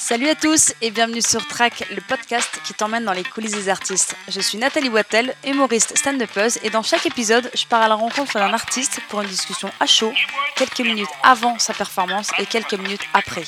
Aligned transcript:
Salut 0.00 0.28
à 0.28 0.36
tous 0.36 0.72
et 0.80 0.92
bienvenue 0.92 1.20
sur 1.20 1.44
Track, 1.48 1.88
le 1.90 2.00
podcast 2.00 2.60
qui 2.62 2.72
t'emmène 2.72 3.04
dans 3.04 3.12
les 3.12 3.24
coulisses 3.24 3.50
des 3.50 3.68
artistes. 3.68 4.14
Je 4.28 4.40
suis 4.40 4.56
Nathalie 4.56 4.88
Wattel, 4.88 5.34
humoriste 5.44 5.98
stand-upeuse 5.98 6.60
et 6.62 6.70
dans 6.70 6.84
chaque 6.84 7.04
épisode, 7.04 7.50
je 7.52 7.66
pars 7.66 7.82
à 7.82 7.88
la 7.88 7.96
rencontre 7.96 8.34
d'un 8.34 8.54
artiste 8.54 9.00
pour 9.08 9.22
une 9.22 9.28
discussion 9.28 9.72
à 9.80 9.86
chaud, 9.86 10.12
quelques 10.54 10.82
minutes 10.82 11.08
avant 11.24 11.58
sa 11.58 11.74
performance 11.74 12.30
et 12.38 12.46
quelques 12.46 12.74
minutes 12.74 13.02
après. 13.12 13.42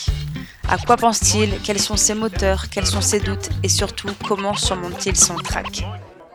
À 0.68 0.76
quoi 0.76 0.96
pense-t-il? 0.96 1.60
Quels 1.62 1.80
sont 1.80 1.96
ses 1.96 2.14
moteurs? 2.14 2.68
Quels 2.68 2.86
sont 2.86 3.00
ses 3.00 3.20
doutes? 3.20 3.48
Et 3.62 3.68
surtout, 3.68 4.10
comment 4.26 4.56
surmonte-t-il 4.56 5.16
son 5.16 5.36
track? 5.36 5.84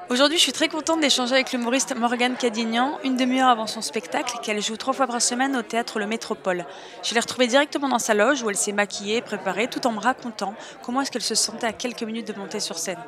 Aujourd'hui, 0.07 0.37
je 0.37 0.43
suis 0.43 0.51
très 0.51 0.67
contente 0.67 0.99
d'échanger 1.01 1.33
avec 1.33 1.51
l'humoriste 1.51 1.95
Morgane 1.95 2.35
Cadignan, 2.35 2.99
une 3.03 3.17
demi-heure 3.17 3.49
avant 3.49 3.65
son 3.65 3.81
spectacle, 3.81 4.37
qu'elle 4.43 4.61
joue 4.61 4.77
trois 4.77 4.93
fois 4.93 5.07
par 5.07 5.19
semaine 5.19 5.55
au 5.55 5.63
théâtre 5.63 5.97
Le 5.97 6.05
Métropole. 6.05 6.63
Je 7.01 7.15
l'ai 7.15 7.19
retrouvée 7.19 7.47
directement 7.47 7.89
dans 7.89 7.97
sa 7.97 8.13
loge 8.13 8.43
où 8.43 8.49
elle 8.51 8.55
s'est 8.55 8.71
maquillée, 8.71 9.21
préparée, 9.21 9.67
tout 9.67 9.87
en 9.87 9.93
me 9.93 9.99
racontant 9.99 10.53
comment 10.83 11.01
est-ce 11.01 11.09
qu'elle 11.09 11.23
se 11.23 11.33
sentait 11.33 11.65
à 11.65 11.73
quelques 11.73 12.03
minutes 12.03 12.27
de 12.27 12.37
monter 12.37 12.59
sur 12.59 12.77
scène. 12.77 12.99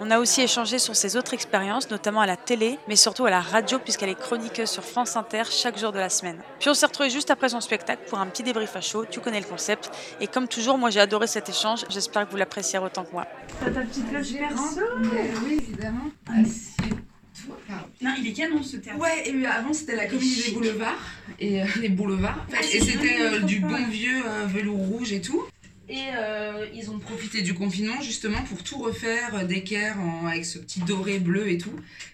On 0.00 0.12
a 0.12 0.20
aussi 0.20 0.42
échangé 0.42 0.78
sur 0.78 0.94
ses 0.94 1.16
autres 1.16 1.34
expériences, 1.34 1.90
notamment 1.90 2.20
à 2.20 2.26
la 2.26 2.36
télé, 2.36 2.78
mais 2.86 2.94
surtout 2.94 3.26
à 3.26 3.30
la 3.30 3.40
radio, 3.40 3.80
puisqu'elle 3.80 4.10
est 4.10 4.18
chroniqueuse 4.18 4.70
sur 4.70 4.84
France 4.84 5.16
Inter 5.16 5.42
chaque 5.50 5.76
jour 5.76 5.90
de 5.90 5.98
la 5.98 6.08
semaine. 6.08 6.38
Puis 6.60 6.70
on 6.70 6.74
s'est 6.74 6.86
retrouvés 6.86 7.10
juste 7.10 7.32
après 7.32 7.48
son 7.48 7.60
spectacle 7.60 8.02
pour 8.08 8.20
un 8.20 8.26
petit 8.26 8.44
débrief 8.44 8.76
à 8.76 8.80
chaud, 8.80 9.04
tu 9.10 9.18
connais 9.18 9.40
le 9.40 9.46
concept. 9.46 9.90
Et 10.20 10.28
comme 10.28 10.46
toujours, 10.46 10.78
moi 10.78 10.90
j'ai 10.90 11.00
adoré 11.00 11.26
cet 11.26 11.48
échange, 11.48 11.84
j'espère 11.90 12.26
que 12.26 12.30
vous 12.30 12.36
l'apprécierez 12.36 12.84
autant 12.84 13.04
que 13.04 13.12
moi. 13.12 13.26
T'as 13.58 13.72
ta 13.72 13.80
petite 13.80 14.12
loge 14.12 14.34
perso 14.38 14.80
Oui, 15.44 15.58
évidemment. 15.68 16.10
Assieds-toi. 16.28 17.76
Non, 18.00 18.14
il 18.20 18.28
est 18.28 18.32
canon 18.32 18.62
ce 18.62 18.76
théâtre. 18.76 19.00
Ouais, 19.00 19.28
et 19.28 19.46
avant 19.46 19.72
c'était 19.72 19.96
la 19.96 20.06
comédie 20.06 20.44
des 20.44 20.52
boulevards. 20.52 21.02
Et 21.40 21.62
euh, 21.62 21.66
les 21.80 21.88
boulevards. 21.88 22.46
et 22.72 22.80
c'était 22.80 23.20
euh, 23.20 23.40
du 23.40 23.58
bon 23.58 23.84
vieux 23.90 24.22
euh, 24.24 24.46
velours 24.46 24.78
rouge 24.78 25.12
et 25.12 25.20
tout. 25.20 25.44
Et 25.88 25.96
euh, 26.16 26.66
ils 26.74 26.90
ont 26.90 26.98
profité 26.98 27.40
du 27.42 27.54
confinement 27.54 28.00
justement 28.02 28.42
pour 28.42 28.62
tout 28.62 28.78
refaire 28.78 29.34
euh, 29.34 29.44
d'équerre 29.44 29.98
en- 30.00 30.26
avec 30.26 30.44
ce 30.44 30.58
petit 30.58 30.80
doré 30.80 31.18
bleu 31.18 31.48
et 31.50 31.56
tout. 31.58 31.72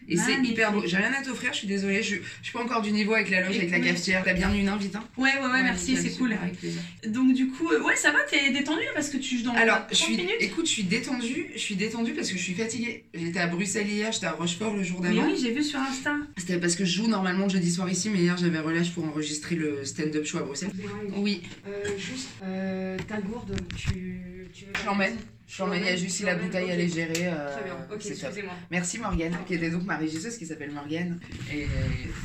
Et 0.09 0.17
c'est 0.17 0.35
hyper 0.43 0.71
beau. 0.73 0.83
J'ai 0.87 0.99
rien 0.99 1.13
à 1.19 1.23
t'offrir, 1.25 1.53
je 1.53 1.59
suis 1.59 1.67
désolée. 1.67 2.03
Je, 2.03 2.17
je 2.17 2.21
suis 2.45 2.53
pas 2.53 2.63
encore 2.63 2.83
du 2.83 2.93
niveau 2.93 3.15
avec 3.15 3.31
la 3.31 3.41
loge, 3.41 3.57
avec 3.57 3.71
la 3.71 3.81
cafetière. 3.81 4.23
T'as 4.25 4.35
bien 4.35 4.53
une 4.55 4.69
invite, 4.69 4.95
hein 4.97 5.05
Ouais, 5.17 5.31
ouais, 5.41 5.51
ouais, 5.51 5.63
merci, 5.63 5.97
c'est 5.97 6.11
cool. 6.19 6.35
Avec 6.35 6.59
plaisir. 6.59 6.81
Donc 7.09 7.33
du 7.35 7.49
coup, 7.49 7.69
euh, 7.71 7.83
ouais, 7.83 7.97
ça 7.97 8.13
va, 8.13 8.19
t'es 8.31 8.51
détendu 8.53 8.83
parce 8.95 9.09
que 9.09 9.17
tu 9.17 9.39
joues 9.39 9.45
dans 9.45 9.55
Alors, 9.55 9.79
30 9.79 9.89
je 9.91 9.95
suis, 9.97 10.17
minutes 10.17 10.35
écoute, 10.41 10.67
je 10.67 10.71
suis 10.73 10.83
détendue. 10.85 11.47
Je 11.55 11.59
suis 11.61 11.75
détendue 11.77 12.13
parce 12.13 12.31
que 12.31 12.37
je 12.39 12.43
suis 12.43 12.55
fatiguée. 12.55 13.05
J'étais 13.15 13.41
à 13.41 13.47
Bruxelles 13.47 13.89
hier, 13.89 14.13
j'étais 14.13 14.27
à 14.27 14.33
Rochefort 14.33 14.75
le 14.77 14.83
jour 14.83 15.01
Mais 15.03 15.09
d'avant. 15.15 15.27
oui, 15.27 15.39
j'ai 15.41 15.53
vu 15.53 15.63
sur 15.65 15.81
Insta. 15.81 16.15
C'était 16.37 16.59
parce 16.59 16.77
que 16.77 16.85
je 16.85 16.97
joue 16.97 17.07
normalement 17.09 17.45
le 17.47 17.51
jeudi 17.51 17.71
soir 17.73 17.89
ici, 17.91 18.11
mais 18.11 18.19
hier 18.21 18.37
j'avais 18.37 18.59
relâche 18.61 18.91
pour 18.93 19.05
enregistrer 19.05 19.57
le 19.57 19.85
stand-up 19.85 20.25
show 20.27 20.39
à 20.39 20.43
Bruxelles. 20.43 20.71
Oui, 21.17 21.43
Euh, 21.67 21.71
juste, 21.99 22.29
euh, 22.45 22.97
ta 23.09 23.21
gourde, 23.21 23.57
tu, 23.73 24.44
tu 24.55 24.65
veux 24.67 24.73
je 24.81 24.87
l'emmène. 24.87 25.17
Je 25.47 25.63
l'emmène, 25.63 25.83
il 25.83 25.87
y 25.87 25.91
a 25.91 25.97
juste 25.97 26.17
si 26.17 26.23
la 26.23 26.37
bouteille 26.37 26.69
elle 26.71 26.81
est 26.81 26.89
gérée. 26.89 27.27
euh, 27.27 27.53
Très 27.55 27.65
bien, 27.65 27.77
ok, 27.93 27.97
excusez-moi. 28.07 28.55
Merci 28.71 28.99
Morgane, 28.99 29.37
qui 29.47 29.55
était 29.55 29.69
donc 29.69 29.83
ma 29.85 29.99
régisseuse 29.99 30.39
qui 30.39 30.47
s'appelle 30.47 30.71
Morgane. 30.71 31.21
Et 31.53 31.67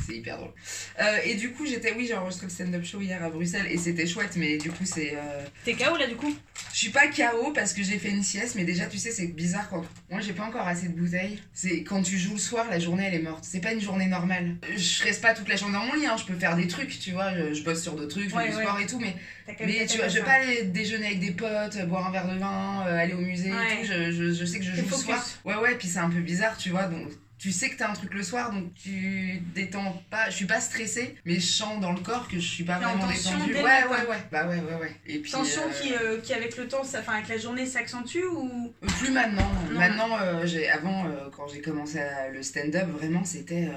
c'est 0.06 0.16
hyper 0.16 0.38
drôle. 0.38 0.52
Euh, 1.00 1.18
et 1.26 1.34
du 1.34 1.52
coup, 1.52 1.66
j'étais, 1.66 1.92
oui, 1.94 2.06
j'ai 2.08 2.14
enregistré 2.14 2.46
le 2.46 2.50
stand-up 2.50 2.82
show 2.82 2.98
hier 3.02 3.22
à 3.22 3.28
Bruxelles 3.28 3.66
et 3.68 3.76
c'était 3.76 4.06
chouette, 4.06 4.36
mais 4.36 4.56
du 4.56 4.70
coup, 4.70 4.86
c'est. 4.86 5.12
euh, 5.16 5.44
T'es 5.66 5.74
KO 5.74 5.98
là 5.98 6.06
du 6.06 6.16
coup? 6.16 6.34
Je 6.72 6.78
suis 6.78 6.88
pas 6.90 7.08
KO 7.08 7.52
parce 7.52 7.74
que 7.74 7.82
j'ai 7.82 7.98
fait 7.98 8.08
une 8.10 8.22
sieste, 8.22 8.54
mais 8.54 8.64
déjà, 8.64 8.86
tu 8.86 8.96
sais, 8.96 9.10
c'est 9.10 9.26
bizarre 9.26 9.68
quand. 9.68 9.84
Moi, 10.08 10.20
j'ai 10.22 10.32
pas 10.32 10.44
encore 10.44 10.66
assez 10.66 10.88
de 10.88 10.98
bouteilles. 10.98 11.42
C'est 11.52 11.82
quand 11.82 12.02
tu 12.02 12.16
joues 12.16 12.34
le 12.34 12.38
soir, 12.38 12.68
la 12.70 12.78
journée, 12.78 13.04
elle 13.06 13.14
est 13.14 13.22
morte. 13.22 13.44
C'est 13.46 13.60
pas 13.60 13.72
une 13.74 13.80
journée 13.82 14.06
normale. 14.06 14.56
Je 14.76 15.04
reste 15.04 15.20
pas 15.20 15.34
toute 15.34 15.48
la 15.48 15.56
journée 15.56 15.74
dans 15.74 15.84
mon 15.84 15.92
lit, 15.94 16.06
hein. 16.06 16.16
je 16.18 16.24
peux 16.24 16.38
faire 16.38 16.56
des 16.56 16.68
trucs, 16.68 16.98
tu 16.98 17.10
vois. 17.12 17.34
Je, 17.34 17.52
je 17.52 17.62
bosse 17.64 17.82
sur 17.82 17.92
d'autres 17.96 18.08
trucs, 18.16 18.30
je 18.30 18.34
Ouais, 18.34 18.44
fais 18.46 18.50
du 18.52 18.56
ouais. 18.56 18.62
sport 18.62 18.80
et 18.80 18.86
tout, 18.86 18.98
mais, 18.98 19.14
mais 19.60 19.84
tu 19.86 19.98
vois, 19.98 20.08
je 20.08 20.14
vais 20.20 20.24
pas 20.24 20.32
aller 20.32 20.62
déjeuner 20.62 21.06
avec 21.08 21.20
des 21.20 21.32
potes, 21.32 21.76
euh, 21.76 21.84
boire 21.86 22.06
un 22.06 22.12
verre 22.12 22.19
de 22.26 22.38
vin, 22.38 22.84
euh, 22.86 22.98
aller 22.98 23.14
au 23.14 23.18
musée 23.20 23.52
Ouais. 23.52 23.74
et 23.74 23.80
tout. 23.80 23.92
Je, 23.92 24.10
je, 24.12 24.32
je 24.32 24.44
sais 24.44 24.58
que 24.58 24.64
je 24.64 24.72
joue 24.74 24.82
le 24.90 24.96
soir. 24.96 25.24
Ouais, 25.44 25.56
ouais, 25.56 25.74
puis 25.76 25.88
c'est 25.88 25.98
un 25.98 26.10
peu 26.10 26.20
bizarre, 26.20 26.56
tu 26.56 26.70
vois. 26.70 26.84
Donc, 26.84 27.08
tu 27.40 27.52
sais 27.52 27.70
que 27.70 27.76
t'as 27.78 27.88
un 27.90 27.94
truc 27.94 28.12
le 28.12 28.22
soir, 28.22 28.52
donc 28.52 28.74
tu 28.74 29.40
détends 29.54 30.02
pas. 30.10 30.28
Je 30.28 30.36
suis 30.36 30.44
pas 30.44 30.60
stressée, 30.60 31.16
mais 31.24 31.36
je 31.36 31.40
sens 31.46 31.80
dans 31.80 31.92
le 31.92 32.00
corps 32.00 32.28
que 32.28 32.36
je 32.38 32.46
suis 32.46 32.64
pas 32.64 32.78
vraiment 32.78 33.06
détendue. 33.06 33.54
Ouais, 33.54 33.62
matin. 33.62 33.88
ouais, 33.90 34.06
ouais. 34.10 34.16
Bah 34.30 34.46
ouais, 34.46 34.56
ouais, 34.60 34.74
ouais. 34.78 34.94
Et 35.06 35.18
puis, 35.20 35.32
Tension 35.32 35.62
euh, 35.62 35.80
qui, 35.80 35.94
euh, 35.94 36.20
qui 36.20 36.34
avec 36.34 36.56
le 36.58 36.68
temps, 36.68 36.84
ça- 36.84 37.00
enfin 37.00 37.14
avec 37.14 37.28
la 37.28 37.38
journée 37.38 37.64
s'accentue 37.64 38.24
ou? 38.30 38.72
Plus 38.98 39.10
maintenant. 39.10 39.50
Non. 39.72 39.78
Maintenant, 39.78 40.18
euh, 40.20 40.44
j'ai 40.44 40.68
avant, 40.68 41.06
quand 41.34 41.48
j'ai 41.48 41.62
commencé 41.62 41.98
à- 41.98 42.28
le 42.28 42.42
stand-up, 42.42 42.88
vraiment, 42.90 43.24
c'était 43.24 43.68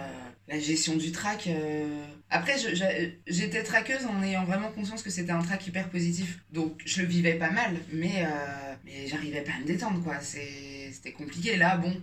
la 0.50 0.60
gestion 0.60 0.98
du 0.98 1.14
track. 1.14 1.48
Après, 2.30 2.56
j'étais 3.28 3.64
traqueuse 3.64 4.06
en 4.06 4.22
ayant 4.24 4.44
vraiment 4.44 4.72
conscience 4.72 5.04
que 5.04 5.10
c'était 5.10 5.32
un 5.32 5.42
track 5.42 5.66
hyper 5.68 5.88
positif. 5.90 6.40
Donc, 6.52 6.82
je 6.86 7.02
le 7.02 7.08
vivais 7.08 7.36
pas 7.36 7.52
mal, 7.52 7.78
mais, 7.94 8.26
mais 8.84 9.08
j'arrivais 9.08 9.42
pas 9.42 9.54
à 9.58 9.60
me 9.62 9.66
détendre, 9.66 10.04
quoi. 10.04 10.16
C'était 10.20 11.14
compliqué. 11.14 11.56
Là, 11.56 11.78
bon. 11.78 11.96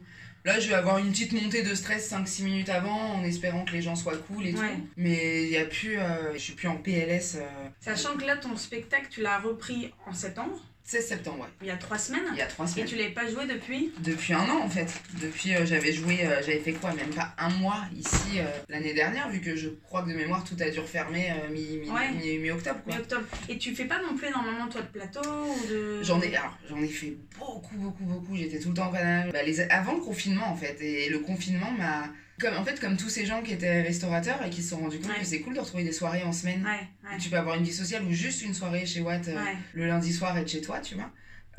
Là, 0.44 0.58
je 0.58 0.68
vais 0.68 0.74
avoir 0.74 0.98
une 0.98 1.10
petite 1.10 1.32
montée 1.32 1.62
de 1.62 1.74
stress 1.74 2.10
5-6 2.10 2.44
minutes 2.44 2.68
avant 2.70 3.14
en 3.14 3.24
espérant 3.24 3.64
que 3.64 3.72
les 3.72 3.82
gens 3.82 3.94
soient 3.94 4.16
cool 4.16 4.46
et 4.46 4.54
Ouais. 4.54 4.68
tout. 4.74 4.88
Mais 4.96 5.44
il 5.44 5.50
y 5.50 5.58
a 5.58 5.64
plus. 5.66 5.98
euh, 5.98 6.32
je 6.32 6.38
suis 6.38 6.54
plus 6.54 6.68
en 6.68 6.76
PLS. 6.76 7.36
euh, 7.36 7.46
Sachant 7.80 8.16
que 8.16 8.24
là, 8.24 8.36
ton 8.38 8.56
spectacle, 8.56 9.08
tu 9.10 9.20
l'as 9.20 9.38
repris 9.38 9.92
en 10.06 10.14
septembre, 10.14 10.58
16 10.90 11.06
septembre, 11.06 11.38
ouais. 11.42 11.46
il 11.62 11.68
y 11.68 11.70
a 11.70 11.76
trois 11.76 11.98
semaines, 11.98 12.24
Il 12.32 12.38
y 12.38 12.42
a 12.42 12.46
3 12.46 12.64
et 12.66 12.68
semaines. 12.68 12.86
tu 12.88 12.96
l'avais 12.96 13.10
pas 13.10 13.28
joué 13.30 13.46
depuis. 13.46 13.92
Depuis 14.00 14.32
un 14.34 14.40
an 14.50 14.60
en 14.64 14.68
fait. 14.68 14.92
Depuis 15.22 15.54
euh, 15.54 15.64
j'avais 15.64 15.92
joué, 15.92 16.26
euh, 16.26 16.40
j'avais 16.44 16.58
fait 16.58 16.72
quoi? 16.72 16.92
Même 16.94 17.10
pas 17.10 17.32
un 17.38 17.48
mois 17.50 17.84
ici 17.96 18.38
euh, 18.40 18.44
l'année 18.68 18.92
dernière, 18.92 19.28
vu 19.30 19.40
que 19.40 19.54
je 19.54 19.68
crois 19.68 20.02
que 20.02 20.08
de 20.10 20.14
mémoire 20.16 20.42
tout 20.42 20.56
a 20.60 20.68
dû 20.68 20.80
refermer 20.80 21.32
mi- 21.52 21.76
mi- 21.78 21.90
Ouais. 21.90 22.10
mi- 22.10 22.50
quoi. 22.50 22.94
Mi-octobre. 22.94 23.24
Et 23.48 23.56
tu 23.56 23.72
fais 23.76 23.84
pas 23.84 24.00
non 24.02 24.16
plus 24.16 24.26
énormément 24.26 24.66
toi 24.68 24.80
de 24.82 24.88
plateau 24.88 25.20
ou 25.22 25.66
de. 25.70 26.02
J'en 26.02 26.20
ai, 26.20 26.34
alors, 26.34 26.58
j'en 26.68 26.82
ai 26.82 26.88
fait 26.88 27.16
beaucoup, 27.38 27.76
beaucoup, 27.76 28.04
beaucoup. 28.04 28.36
J'étais 28.36 28.58
tout 28.58 28.70
le 28.70 28.74
temps 28.74 28.88
au 28.88 28.92
Canada. 28.92 29.30
Bah, 29.32 29.44
les, 29.44 29.60
avant 29.60 29.94
le 29.94 30.00
confinement 30.00 30.48
en 30.50 30.56
fait. 30.56 30.76
Et 30.80 31.08
le 31.08 31.20
confinement 31.20 31.70
m'a. 31.70 32.08
Comme, 32.40 32.56
en 32.56 32.64
fait, 32.64 32.80
comme 32.80 32.96
tous 32.96 33.08
ces 33.10 33.26
gens 33.26 33.42
qui 33.42 33.52
étaient 33.52 33.82
restaurateurs 33.82 34.42
et 34.44 34.50
qui 34.50 34.62
se 34.62 34.70
sont 34.70 34.78
rendus 34.78 34.98
compte 34.98 35.10
Ouais. 35.12 35.18
que 35.20 35.26
c'est 35.26 35.40
cool 35.40 35.54
de 35.54 35.60
retrouver 35.60 35.84
des 35.84 35.92
soirées 35.92 36.22
en 36.22 36.32
semaine. 36.32 36.62
Ouais, 36.64 37.10
ouais. 37.10 37.18
Tu 37.18 37.28
peux 37.28 37.36
avoir 37.36 37.56
une 37.56 37.64
vie 37.64 37.72
sociale 37.72 38.02
ou 38.04 38.12
juste 38.12 38.42
une 38.42 38.54
soirée 38.54 38.86
chez 38.86 39.00
Watt 39.00 39.28
euh, 39.28 39.36
le 39.74 39.86
lundi 39.86 40.12
soir 40.12 40.36
être 40.38 40.48
chez 40.48 40.60
toi, 40.60 40.80
tu 40.80 40.94
vois. 40.94 41.10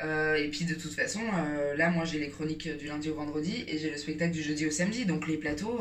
Euh, 0.02 0.34
et 0.36 0.48
puis 0.48 0.64
de 0.64 0.74
toute 0.74 0.92
façon, 0.94 1.20
euh, 1.22 1.76
là 1.76 1.88
moi 1.90 2.04
j'ai 2.04 2.18
les 2.18 2.28
chroniques 2.28 2.68
du 2.76 2.86
lundi 2.88 3.08
au 3.10 3.14
vendredi 3.14 3.64
et 3.68 3.78
j'ai 3.78 3.90
le 3.90 3.96
spectacle 3.96 4.32
du 4.32 4.42
jeudi 4.42 4.66
au 4.66 4.70
samedi, 4.72 5.04
donc 5.04 5.28
les 5.28 5.36
plateaux, 5.36 5.78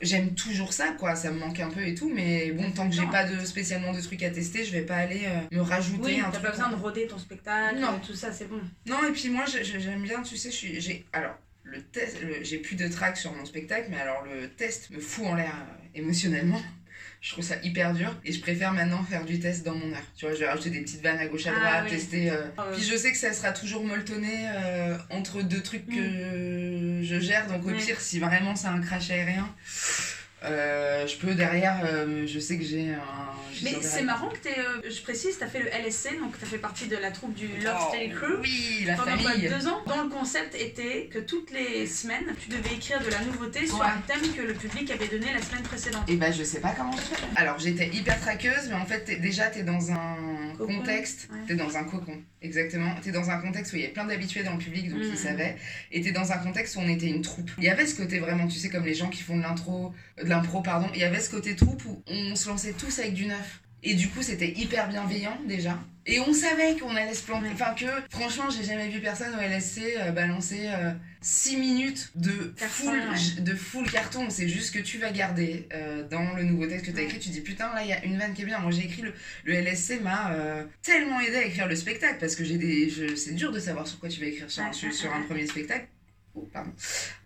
j'aime 0.00 0.34
toujours 0.34 0.72
ça 0.72 0.88
quoi, 0.98 1.14
ça 1.14 1.30
me 1.30 1.38
manque 1.38 1.60
un 1.60 1.70
peu 1.70 1.86
et 1.86 1.94
tout, 1.94 2.10
mais 2.12 2.50
bon, 2.50 2.72
tant 2.72 2.88
que 2.88 2.94
j'ai 2.96 3.06
pas 3.06 3.24
de, 3.24 3.44
spécialement 3.44 3.92
de 3.92 4.00
trucs 4.00 4.22
à 4.24 4.30
tester, 4.30 4.64
je 4.64 4.72
vais 4.72 4.82
pas 4.82 4.96
aller 4.96 5.22
euh, 5.26 5.56
me 5.56 5.60
rajouter 5.60 6.02
Oui, 6.04 6.20
un 6.20 6.24
t'as 6.24 6.30
truc. 6.32 6.42
pas 6.44 6.50
besoin 6.50 6.70
de 6.70 6.74
roder 6.74 7.06
ton 7.06 7.18
spectacle, 7.18 7.78
Non. 7.78 8.00
tout 8.04 8.14
ça, 8.14 8.32
c'est 8.32 8.48
bon. 8.48 8.60
Non, 8.86 8.96
et 9.08 9.12
puis 9.12 9.28
moi 9.28 9.44
j'aime 9.46 10.02
bien, 10.02 10.22
tu 10.22 10.36
sais, 10.36 10.50
je 10.50 10.56
suis. 10.56 10.80
j'ai 10.80 11.04
Alors, 11.12 11.36
le 11.64 11.80
test, 11.82 12.18
j'ai 12.42 12.58
plus 12.58 12.76
de 12.76 12.88
track 12.88 13.16
sur 13.16 13.32
mon 13.32 13.44
spectacle, 13.44 13.86
mais 13.90 13.98
alors 13.98 14.24
le 14.24 14.48
test 14.50 14.90
me 14.90 15.00
fout 15.00 15.26
en 15.26 15.34
l'air 15.34 15.54
euh, 15.54 15.98
émotionnellement. 15.98 16.60
Je 17.20 17.30
trouve 17.30 17.44
ça 17.44 17.54
hyper 17.62 17.92
dur 17.94 18.12
et 18.24 18.32
je 18.32 18.40
préfère 18.40 18.72
maintenant 18.72 19.04
faire 19.04 19.24
du 19.24 19.38
test 19.38 19.64
dans 19.64 19.76
mon 19.76 19.92
heure. 19.92 20.02
Tu 20.16 20.24
vois, 20.26 20.34
je 20.34 20.40
vais 20.40 20.48
rajouter 20.48 20.70
des 20.70 20.80
petites 20.80 21.02
vannes 21.02 21.20
à 21.20 21.26
gauche 21.26 21.46
à 21.46 21.52
Ah, 21.54 21.60
droite, 21.60 21.82
oui. 21.84 21.90
tester. 21.90 22.30
euh, 22.30 22.46
ouais. 22.46 22.64
Puis 22.76 22.82
je 22.82 22.96
sais 22.96 23.12
que 23.12 23.16
ça 23.16 23.32
sera 23.32 23.52
toujours 23.52 23.84
molletonné 23.84 24.48
euh, 24.52 24.98
entre 25.08 25.40
deux 25.42 25.62
trucs 25.62 25.86
que 25.86 27.00
je 27.04 27.20
gère, 27.20 27.46
donc 27.46 27.64
au 27.64 27.70
Mm. 27.70 27.76
Pire, 27.76 28.00
si 28.00 28.18
vraiment 28.18 28.56
c'est 28.56 28.66
un 28.66 28.80
crash 28.80 29.10
aérien, 29.12 29.48
euh, 30.44 31.06
je 31.06 31.16
peux 31.16 31.34
derrière, 31.34 31.80
euh, 31.84 32.26
je 32.26 32.38
sais 32.38 32.58
que 32.58 32.64
j'ai 32.64 32.90
un. 32.94 32.98
Mais 33.62 33.74
c'est 33.82 34.02
marrant 34.02 34.28
que 34.28 34.38
t'aies, 34.38 34.58
euh, 34.58 34.90
je 34.90 35.00
précise, 35.02 35.38
t'as 35.38 35.46
fait 35.46 35.60
le 35.60 35.68
LSC, 35.68 36.18
donc 36.18 36.38
t'as 36.40 36.46
fait 36.46 36.58
partie 36.58 36.86
de 36.88 36.96
la 36.96 37.10
troupe 37.10 37.34
du 37.34 37.46
Love 37.62 37.76
Oh, 37.92 37.94
Crew. 38.16 38.40
Oui, 38.42 38.84
la 38.86 38.94
Pendant 38.94 39.16
quoi, 39.18 39.30
famille. 39.32 39.48
deux 39.48 39.68
ans, 39.68 39.82
dont 39.86 40.02
le 40.02 40.08
concept 40.08 40.54
était 40.54 41.08
que 41.12 41.18
toutes 41.20 41.50
les 41.52 41.86
semaines, 41.86 42.34
tu 42.42 42.48
devais 42.48 42.74
écrire 42.74 43.00
de 43.04 43.10
la 43.10 43.20
nouveauté 43.20 43.66
sur 43.66 43.78
Ouais. 43.80 43.86
un 43.86 44.00
thème 44.06 44.32
que 44.34 44.42
le 44.42 44.54
public 44.54 44.90
avait 44.90 45.08
donné 45.08 45.26
la 45.32 45.40
semaine 45.42 45.62
précédente. 45.62 46.02
Et 46.08 46.16
bah 46.16 46.32
je 46.32 46.42
sais 46.42 46.60
pas 46.60 46.74
comment 46.76 46.92
je 46.92 47.02
fais. 47.02 47.22
Alors 47.36 47.58
j'étais 47.58 47.88
hyper 47.88 48.18
traqueuse, 48.20 48.68
mais 48.68 48.74
en 48.74 48.86
fait 48.86 49.04
t'es- 49.04 49.16
déjà 49.16 49.46
t'es 49.46 49.62
dans 49.62 49.92
un 49.92 50.16
Cocon, 50.58 50.78
contexte, 50.78 51.28
ouais. 51.32 51.38
t'es 51.46 51.54
dans 51.54 51.76
un 51.76 51.84
cocon, 51.84 52.20
exactement. 52.40 52.94
T'es 53.02 53.10
dans 53.12 53.30
un 53.30 53.38
contexte 53.38 53.72
où 53.72 53.76
il 53.76 53.82
y 53.82 53.86
a 53.86 53.90
plein 53.90 54.04
d'habitués 54.06 54.42
dans 54.42 54.52
le 54.52 54.58
public, 54.58 54.90
donc 54.90 55.00
ils 55.02 55.16
savaient. 55.18 55.56
Et 55.92 56.00
t'es 56.02 56.12
dans 56.12 56.32
un 56.32 56.38
contexte 56.38 56.76
où 56.76 56.80
on 56.80 56.88
était 56.88 57.06
une 57.06 57.22
troupe. 57.22 57.50
Il 57.58 57.64
y 57.64 57.68
avait 57.68 57.86
ce 57.86 57.94
côté 57.96 58.18
vraiment, 58.18 58.46
tu 58.48 58.58
sais, 58.58 58.70
comme 58.70 58.84
les 58.84 58.94
gens 58.94 59.08
qui 59.08 59.22
font 59.22 59.36
de 59.36 59.42
l'intro, 59.42 59.92
de 60.22 60.28
l'impro, 60.32 60.60
pardon. 60.62 60.88
Il 60.94 61.00
y 61.00 61.04
avait 61.04 61.20
ce 61.20 61.30
côté 61.30 61.54
troupe 61.56 61.84
où 61.84 62.02
on 62.06 62.34
se 62.34 62.48
lançait 62.48 62.72
tous 62.72 62.98
avec 62.98 63.14
du 63.14 63.26
neuf. 63.26 63.60
Et 63.84 63.94
du 63.94 64.08
coup 64.08 64.22
c'était 64.22 64.52
hyper 64.52 64.88
bienveillant 64.88 65.36
déjà. 65.46 65.76
Et 66.06 66.20
on 66.20 66.32
savait 66.32 66.76
qu'on 66.78 66.94
allait 66.96 67.14
se 67.14 67.22
planter. 67.22 67.48
Enfin 67.52 67.74
que, 67.74 67.86
franchement, 68.10 68.48
j'ai 68.50 68.64
jamais 68.64 68.88
vu 68.88 69.00
personne 69.00 69.34
au 69.34 69.40
LSC 69.40 69.80
euh, 69.98 70.10
balancer 70.10 70.68
6 71.20 71.56
minutes 71.56 72.10
de 72.16 72.52
Carton, 72.58 72.74
full, 72.74 72.98
ouais. 72.98 73.40
de 73.42 73.54
full 73.54 73.90
carton. 73.90 74.26
C'est 74.28 74.48
juste 74.48 74.74
que 74.74 74.80
tu 74.80 74.98
vas 74.98 75.12
garder 75.12 75.68
euh, 75.72 76.06
dans 76.08 76.34
le 76.34 76.42
nouveau 76.42 76.66
texte 76.66 76.86
que 76.86 76.90
tu 76.90 76.98
as 76.98 77.02
écrit. 77.02 77.20
Tu 77.20 77.28
dis 77.28 77.40
putain, 77.40 77.72
là 77.72 77.82
il 77.82 77.88
y 77.88 77.92
a 77.92 78.04
une 78.04 78.18
vanne 78.18 78.34
qui 78.34 78.42
est 78.42 78.44
bien. 78.44 78.58
Moi 78.58 78.72
j'ai 78.72 78.84
écrit 78.84 79.02
le, 79.02 79.14
le 79.44 79.54
LSC 79.54 80.00
m'a 80.02 80.32
euh, 80.32 80.64
tellement 80.82 81.20
aidé 81.20 81.36
à 81.36 81.44
écrire 81.44 81.68
le 81.68 81.76
spectacle 81.76 82.16
parce 82.18 82.34
que 82.34 82.44
j'ai 82.44 82.58
des. 82.58 82.92
C'est 83.16 83.34
dur 83.34 83.52
de 83.52 83.60
savoir 83.60 83.86
sur 83.86 84.00
quoi 84.00 84.08
tu 84.08 84.20
vas 84.20 84.26
écrire 84.26 84.50
sur, 84.50 84.64
sur, 84.74 85.14
un 85.14 85.22
premier 85.22 85.46
spectacle. 85.46 85.86
Oh, 86.34 86.48
pardon. 86.52 86.72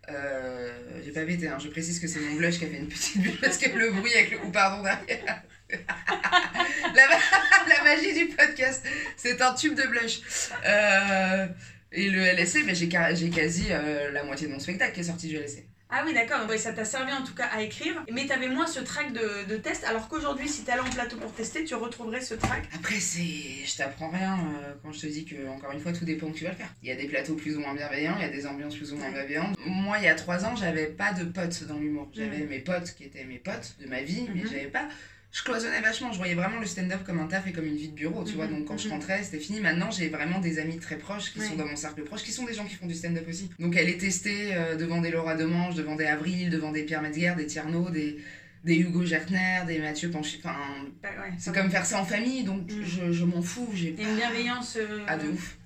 Euh, 0.08 0.70
j'ai 1.04 1.10
pas 1.12 1.24
bêté, 1.24 1.48
hein. 1.48 1.58
je 1.62 1.68
précise 1.68 1.98
que 1.98 2.06
c'est 2.06 2.20
mon 2.20 2.36
blush 2.36 2.58
qui 2.58 2.64
a 2.64 2.68
fait 2.68 2.76
une 2.76 2.88
petite 2.88 3.18
bulle 3.18 3.38
parce 3.40 3.58
que 3.58 3.68
le 3.76 3.90
bruit 3.90 4.12
avec 4.14 4.30
le 4.30 4.38
ou 4.44 4.50
pardon 4.50 4.82
derrière. 4.82 5.42
la, 6.94 7.84
magie 7.84 8.14
du 8.14 8.26
podcast. 8.34 8.84
C'est 9.16 9.40
un 9.42 9.52
tube 9.54 9.74
de 9.74 9.82
blush. 9.82 10.20
Euh, 10.64 11.46
et 11.92 12.08
le 12.10 12.20
LSC, 12.20 12.64
ben, 12.64 12.74
j'ai 12.74 12.88
ca- 12.90 13.14
j'ai 13.14 13.30
quasi 13.30 13.66
euh, 13.70 14.12
la 14.12 14.22
moitié 14.22 14.46
de 14.46 14.52
mon 14.52 14.58
spectacle 14.60 14.92
qui 14.94 15.00
est 15.00 15.04
sorti 15.04 15.28
du 15.28 15.36
LSC. 15.36 15.64
Ah 15.88 16.02
oui, 16.04 16.12
d'accord. 16.14 16.48
Ouais, 16.48 16.58
ça 16.58 16.72
t'a 16.72 16.84
servi 16.84 17.12
en 17.12 17.22
tout 17.22 17.34
cas 17.34 17.46
à 17.46 17.62
écrire. 17.62 18.04
Mais 18.12 18.26
t'avais 18.26 18.48
moins 18.48 18.66
ce 18.66 18.80
track 18.80 19.12
de, 19.12 19.44
de 19.48 19.56
test. 19.56 19.84
Alors 19.84 20.08
qu'aujourd'hui, 20.08 20.48
si 20.48 20.64
t'allais 20.64 20.80
en 20.80 20.90
plateau 20.90 21.16
pour 21.16 21.32
tester, 21.32 21.64
tu 21.64 21.74
retrouverais 21.76 22.20
ce 22.20 22.34
track. 22.34 22.64
Après, 22.74 22.96
c'est, 22.96 23.20
je 23.64 23.76
t'apprends 23.76 24.08
rien 24.10 24.34
euh, 24.34 24.74
quand 24.82 24.90
je 24.92 25.00
te 25.02 25.06
dis 25.06 25.24
que, 25.24 25.46
encore 25.48 25.70
une 25.72 25.80
fois, 25.80 25.92
tout 25.92 26.04
dépend 26.04 26.30
que 26.32 26.36
tu 26.38 26.44
vas 26.44 26.50
le 26.50 26.56
faire. 26.56 26.72
Il 26.82 26.88
y 26.88 26.92
a 26.92 26.96
des 26.96 27.06
plateaux 27.06 27.34
plus 27.36 27.56
ou 27.56 27.60
moins 27.60 27.74
bienveillants, 27.74 28.16
il 28.18 28.22
y 28.22 28.24
a 28.24 28.30
des 28.30 28.46
ambiances 28.46 28.74
plus 28.74 28.92
ou 28.92 28.96
moins 28.96 29.10
bienveillantes. 29.10 29.56
Moi, 29.64 29.98
il 29.98 30.04
y 30.04 30.08
a 30.08 30.14
trois 30.16 30.44
ans, 30.44 30.56
j'avais 30.56 30.86
pas 30.86 31.12
de 31.12 31.24
potes 31.24 31.62
dans 31.64 31.78
l'humour. 31.78 32.10
J'avais 32.12 32.38
mes 32.46 32.58
potes 32.60 32.92
qui 32.96 33.04
étaient 33.04 33.24
mes 33.24 33.38
potes 33.38 33.76
de 33.80 33.86
ma 33.86 34.02
vie, 34.02 34.26
mais 34.34 34.42
Mhm. 34.42 34.48
j'avais 34.48 34.66
pas. 34.66 34.88
Je 35.36 35.42
cloisonnais 35.42 35.82
vachement, 35.82 36.12
je 36.12 36.16
voyais 36.16 36.34
vraiment 36.34 36.58
le 36.58 36.64
stand-up 36.66 37.00
comme 37.04 37.18
un 37.18 37.26
taf 37.26 37.46
et 37.46 37.52
comme 37.52 37.66
une 37.66 37.76
vie 37.76 37.88
de 37.88 37.94
bureau, 37.94 38.24
tu 38.24 38.30
Mhm, 38.30 38.36
vois. 38.36 38.46
Donc 38.46 38.64
quand 38.64 38.78
je 38.78 38.86
mhm. 38.86 38.94
rentrais, 38.94 39.22
c'était 39.22 39.38
fini. 39.38 39.60
Maintenant, 39.60 39.90
j'ai 39.90 40.08
vraiment 40.08 40.38
des 40.38 40.58
amis 40.58 40.78
très 40.78 40.96
proches 40.96 41.30
qui 41.30 41.40
Ouais. 41.40 41.44
sont 41.46 41.56
dans 41.56 41.66
mon 41.66 41.76
cercle 41.76 42.02
proche, 42.04 42.22
qui 42.22 42.32
sont 42.32 42.44
des 42.46 42.54
gens 42.54 42.64
qui 42.64 42.74
font 42.74 42.86
du 42.86 42.94
stand-up 42.94 43.26
aussi. 43.28 43.50
Donc 43.58 43.76
elle 43.76 43.90
est 43.90 43.98
testée 43.98 44.54
euh, 44.56 44.76
devant 44.76 45.02
des 45.02 45.10
Laura 45.10 45.34
Demange, 45.34 45.74
devant 45.74 45.94
des 45.94 46.06
Avril, 46.06 46.48
devant 46.48 46.70
des 46.72 46.84
Pierre 46.84 47.02
Metzger, 47.02 47.34
des 47.36 47.44
Tierno, 47.44 47.90
des, 47.90 48.16
des 48.64 48.76
Hugo 48.76 49.04
Gertner, 49.04 49.60
des 49.66 49.78
Mathieu 49.78 50.08
Panchi. 50.10 50.38
Enfin, 50.42 50.56
Bah, 51.02 51.10
ouais, 51.20 51.32
c'est 51.38 51.52
comme 51.54 51.70
faire 51.70 51.84
ça 51.84 52.00
en 52.00 52.04
famille, 52.04 52.42
donc 52.42 52.62
Mm. 52.72 52.82
je, 52.82 53.12
je 53.12 53.24
m'en 53.24 53.42
fous. 53.42 53.72
J'ai 53.74 53.88
une 53.90 54.16
bienveillance. 54.16 54.76
euh, 54.80 55.04
ah, 55.06 55.18
de 55.18 55.28
ouf. 55.28 55.58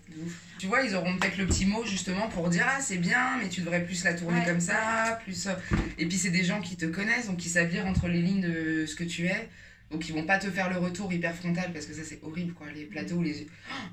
Tu 0.58 0.66
vois, 0.66 0.82
ils 0.82 0.94
auront 0.94 1.16
peut-être 1.18 1.38
le 1.38 1.46
petit 1.46 1.66
mot 1.66 1.84
justement 1.84 2.28
pour 2.28 2.48
dire 2.48 2.66
Ah, 2.68 2.80
c'est 2.80 2.98
bien, 2.98 3.38
mais 3.40 3.48
tu 3.48 3.60
devrais 3.60 3.82
plus 3.84 4.04
la 4.04 4.14
tourner 4.14 4.40
Ouais. 4.40 4.44
comme 4.46 4.60
ça. 4.60 5.18
plus 5.24 5.46
euh. 5.46 5.52
Et 5.98 6.06
puis, 6.06 6.18
c'est 6.18 6.30
des 6.30 6.44
gens 6.44 6.60
qui 6.60 6.76
te 6.76 6.86
connaissent, 6.86 7.26
donc 7.26 7.38
qui 7.38 7.48
savent 7.48 7.70
lire 7.70 7.86
entre 7.86 8.08
les 8.08 8.20
lignes 8.20 8.42
de 8.42 8.86
ce 8.86 8.94
que 8.94 9.04
tu 9.04 9.26
es. 9.26 9.48
Donc, 9.90 10.08
ils 10.08 10.14
vont 10.14 10.22
pas 10.24 10.38
te 10.38 10.48
faire 10.50 10.70
le 10.70 10.78
retour 10.78 11.12
hyper 11.12 11.34
frontal 11.34 11.72
parce 11.72 11.86
que 11.86 11.94
ça, 11.94 12.02
c'est 12.04 12.20
horrible, 12.22 12.52
quoi. 12.54 12.66
Les 12.74 12.84
plateaux, 12.84 13.22
les. 13.22 13.46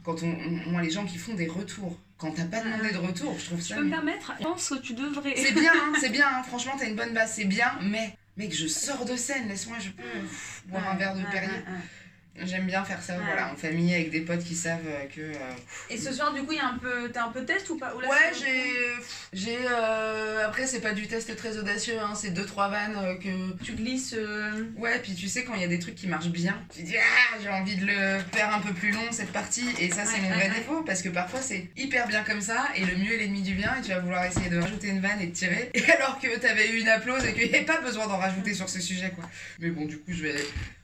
Quand 0.04 0.22
on. 0.24 0.28
Moi, 0.69 0.81
les 0.81 0.92
gens 0.92 1.06
qui 1.06 1.18
font 1.18 1.34
des 1.34 1.48
retours, 1.48 2.00
quand 2.18 2.31
t'as 2.31 2.46
pas 2.46 2.62
demandé 2.64 2.92
de 2.92 2.98
retour, 2.98 3.36
je 3.40 3.46
trouve 3.46 3.62
ça. 3.62 3.75
peux 3.75 3.84
me 3.84 3.90
permettre 3.90 4.34
Je 4.40 4.44
pense 4.44 4.69
que 4.69 4.75
tu 4.80 4.94
devrais. 4.94 5.34
C'est 5.36 5.54
bien, 5.54 5.72
hein, 5.74 5.94
c'est 6.00 6.10
bien, 6.10 6.28
hein, 6.28 6.44
franchement, 6.48 6.74
t'as 6.78 6.88
une 6.88 6.96
bonne 6.96 7.14
base, 7.14 7.34
c'est 7.36 7.46
bien, 7.46 7.72
mais. 7.81 8.16
Mec, 8.38 8.54
je 8.56 8.68
sors 8.68 9.04
de 9.04 9.16
scène, 9.16 9.48
laisse-moi, 9.48 9.78
je 9.80 9.90
peux 9.90 10.04
pff, 10.04 10.62
boire 10.68 10.88
un 10.88 10.96
verre 10.96 11.16
de 11.16 11.24
Perrier. 11.24 11.50
J'aime 12.44 12.66
bien 12.68 12.84
faire 12.84 13.01
ça, 13.01 13.18
voilà, 13.19 13.51
en 13.51 13.56
famille, 13.56 13.94
avec 13.94 14.12
des 14.12 14.22
potes 14.22 14.44
qui 14.44 14.56
savent 14.56 14.80
euh, 14.88 15.06
que. 15.06 15.22
euh, 15.22 15.54
Et 15.89 15.98
ce 15.98 16.12
soir, 16.13 16.34
du 16.34 16.42
coup, 16.44 16.51
il 16.51 16.57
y 16.57 16.62
a 16.62 16.68
un 16.68 16.78
peu. 16.78 17.10
T'as 17.12 17.25
un 17.25 17.30
peu 17.31 17.42
de 17.42 17.45
test 17.45 17.69
ou 17.69 17.78
pas 17.78 17.95
Ou 17.95 18.00
là, 18.00 18.07
Ouais, 18.10 18.31
j'ai. 18.39 18.74
J'ai. 19.34 19.57
euh, 19.69 20.45
Après, 20.45 20.66
c'est 20.68 20.81
pas 20.81 20.94
du 20.94 21.07
test 21.07 21.36
très 21.36 21.57
audacieux, 21.57 22.00
hein, 22.00 22.13
c'est 22.16 22.31
deux 22.31 22.45
trois 22.45 22.69
vannes 22.69 23.18
que. 23.19 23.63
Tu 23.63 23.74
glisses. 23.74 24.13
euh, 24.18 24.66
Ouais, 24.78 25.00
puis 25.00 25.13
tu 25.16 25.28
sais, 25.28 25.44
quand 25.44 25.56
il 25.56 25.62
y 25.62 25.66
a 25.66 25.68
des 25.68 25.80
trucs 25.80 25.95
qui 25.95 26.07
marchent 26.07 26.28
bien, 26.30 26.62
tu 26.74 26.84
dis 26.84 26.95
Ah, 26.98 27.38
j'ai 27.42 27.50
envie 27.50 27.75
de 27.75 27.86
le 27.86 28.19
faire 28.34 28.54
un 28.54 28.60
peu 28.60 28.74
plus 28.74 28.92
long 28.92 29.01
cette 29.12 29.31
partie, 29.31 29.68
et 29.80 29.90
ça, 29.90 30.06
c'est 30.06 30.18
Ouais, 30.18 30.22
mon 30.22 30.30
vrai 30.36 30.50
ouais. 30.50 30.56
défaut, 30.56 30.83
parce 30.83 31.01
que 31.01 31.10
parfois, 31.10 31.42
c'est 31.42 31.68
hyper 31.78 32.07
bien 32.07 32.24
comme 32.24 32.42
ça, 32.42 32.68
et 32.75 32.86
le 32.86 32.95
mieux 32.98 33.13
est 33.13 33.18
l'ennemi 33.18 33.42
du 33.42 33.54
bien, 33.56 33.75
et 33.78 33.81
tu 33.81 33.90
vas 33.90 34.00
vouloir 34.00 34.24
essayer 34.25 34.50
de 34.50 34.57
rajouter 34.60 34.90
une 34.90 35.01
vanne 35.01 35.19
et 35.22 35.28
de 35.28 35.33
tirer, 35.33 35.69
et 35.74 35.92
alors 35.92 36.19
que 36.19 36.38
t'avais 36.40 36.69
eu 36.72 36.80
une 36.81 36.90
applause 36.90 37.24
et 37.25 37.33
qu'il 37.33 37.50
n'y 37.50 37.56
avait 37.56 37.66
pas 37.66 37.81
besoin 37.81 38.07
d'en 38.07 38.18
rajouter 38.18 38.54
sur 38.54 38.69
ce 38.69 38.80
sujet, 38.80 39.12
quoi. 39.16 39.24
Mais 39.60 39.69
bon, 39.69 39.86
du 39.86 39.98
coup, 39.98 40.12
je 40.12 40.24
vais. 40.24 40.36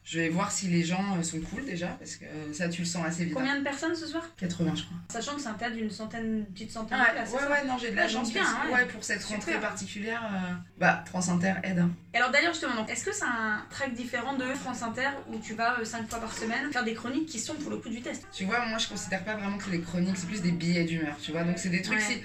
Je 0.05 0.19
vais 0.19 0.27
voir 0.29 0.51
si 0.51 0.67
les 0.67 0.83
gens 0.83 1.17
euh, 1.17 1.23
sont 1.23 1.39
cool 1.39 1.63
déjà, 1.65 1.87
parce 1.87 2.17
que 2.17 2.25
euh, 2.25 2.51
ça, 2.53 2.67
tu 2.67 2.81
le 2.81 2.85
sens 2.87 3.05
assez 3.05 3.23
vite. 3.23 3.33
hein. 3.35 3.39
Combien 3.39 3.57
de 3.57 3.63
personnes 3.63 3.95
ce 3.95 4.05
soir? 4.05 4.21
80, 4.37 4.75
je 4.75 4.83
crois. 4.83 4.97
Sachant 5.09 5.35
que 5.35 5.41
c'est 5.41 5.47
un 5.47 5.53
théâtre 5.53 5.75
d'une 5.77 5.89
centaine, 5.89 6.45
petite 6.53 6.71
centaine 6.71 6.99
Ouais, 6.99 7.05
de 7.07 7.11
places, 7.13 7.31
ouais, 7.31 7.39
ça 7.39 7.49
ouais, 7.49 7.65
non, 7.65 7.77
j'ai 7.77 7.91
de 7.91 7.95
la 7.95 8.03
Ouais, 8.03 8.09
chance. 8.09 8.23
donc 8.25 8.33
bien, 8.33 8.43
parce 8.43 8.53
que- 8.55 8.67
ouais. 8.67 8.73
ouais, 8.73 8.85
pour 8.87 9.03
cette 9.03 9.21
Super. 9.21 9.37
rentrée 9.37 9.59
particulière, 9.61 10.21
euh, 10.25 10.53
bah, 10.77 11.03
France 11.07 11.29
Inter 11.29 11.53
aide. 11.63 11.79
hein. 11.79 11.89
Et 12.13 12.17
alors 12.17 12.31
d'ailleurs 12.31 12.51
justement, 12.53 12.75
donc, 12.75 12.89
est-ce 12.89 13.05
que 13.05 13.13
c'est 13.13 13.23
un 13.23 13.63
track 13.69 13.93
différent 13.93 14.35
de 14.35 14.45
France 14.55 14.83
Inter 14.83 15.09
où 15.29 15.39
tu 15.39 15.53
vas 15.53 15.83
5 15.85 16.09
fois 16.09 16.19
par 16.19 16.33
semaine 16.33 16.69
faire 16.73 16.83
des 16.83 16.93
chroniques 16.93 17.27
qui 17.29 17.39
sont 17.39 17.55
pour 17.55 17.71
le 17.71 17.77
coup 17.77 17.89
du 17.89 18.01
test? 18.01 18.27
Tu 18.33 18.43
vois, 18.43 18.65
moi, 18.65 18.77
je 18.77 18.87
considère 18.89 19.23
pas 19.23 19.35
vraiment 19.35 19.57
que 19.57 19.63
c'est 19.63 19.71
des 19.71 19.81
chroniques, 19.81 20.17
c'est 20.17 20.27
plus 20.27 20.41
des 20.41 20.51
billets 20.51 20.83
d'humeur, 20.83 21.15
tu 21.21 21.31
vois. 21.31 21.43
Donc, 21.45 21.57
c'est 21.57 21.69
des 21.69 21.81
trucs, 21.81 21.97
Ouais. 21.99 22.03
si. 22.05 22.21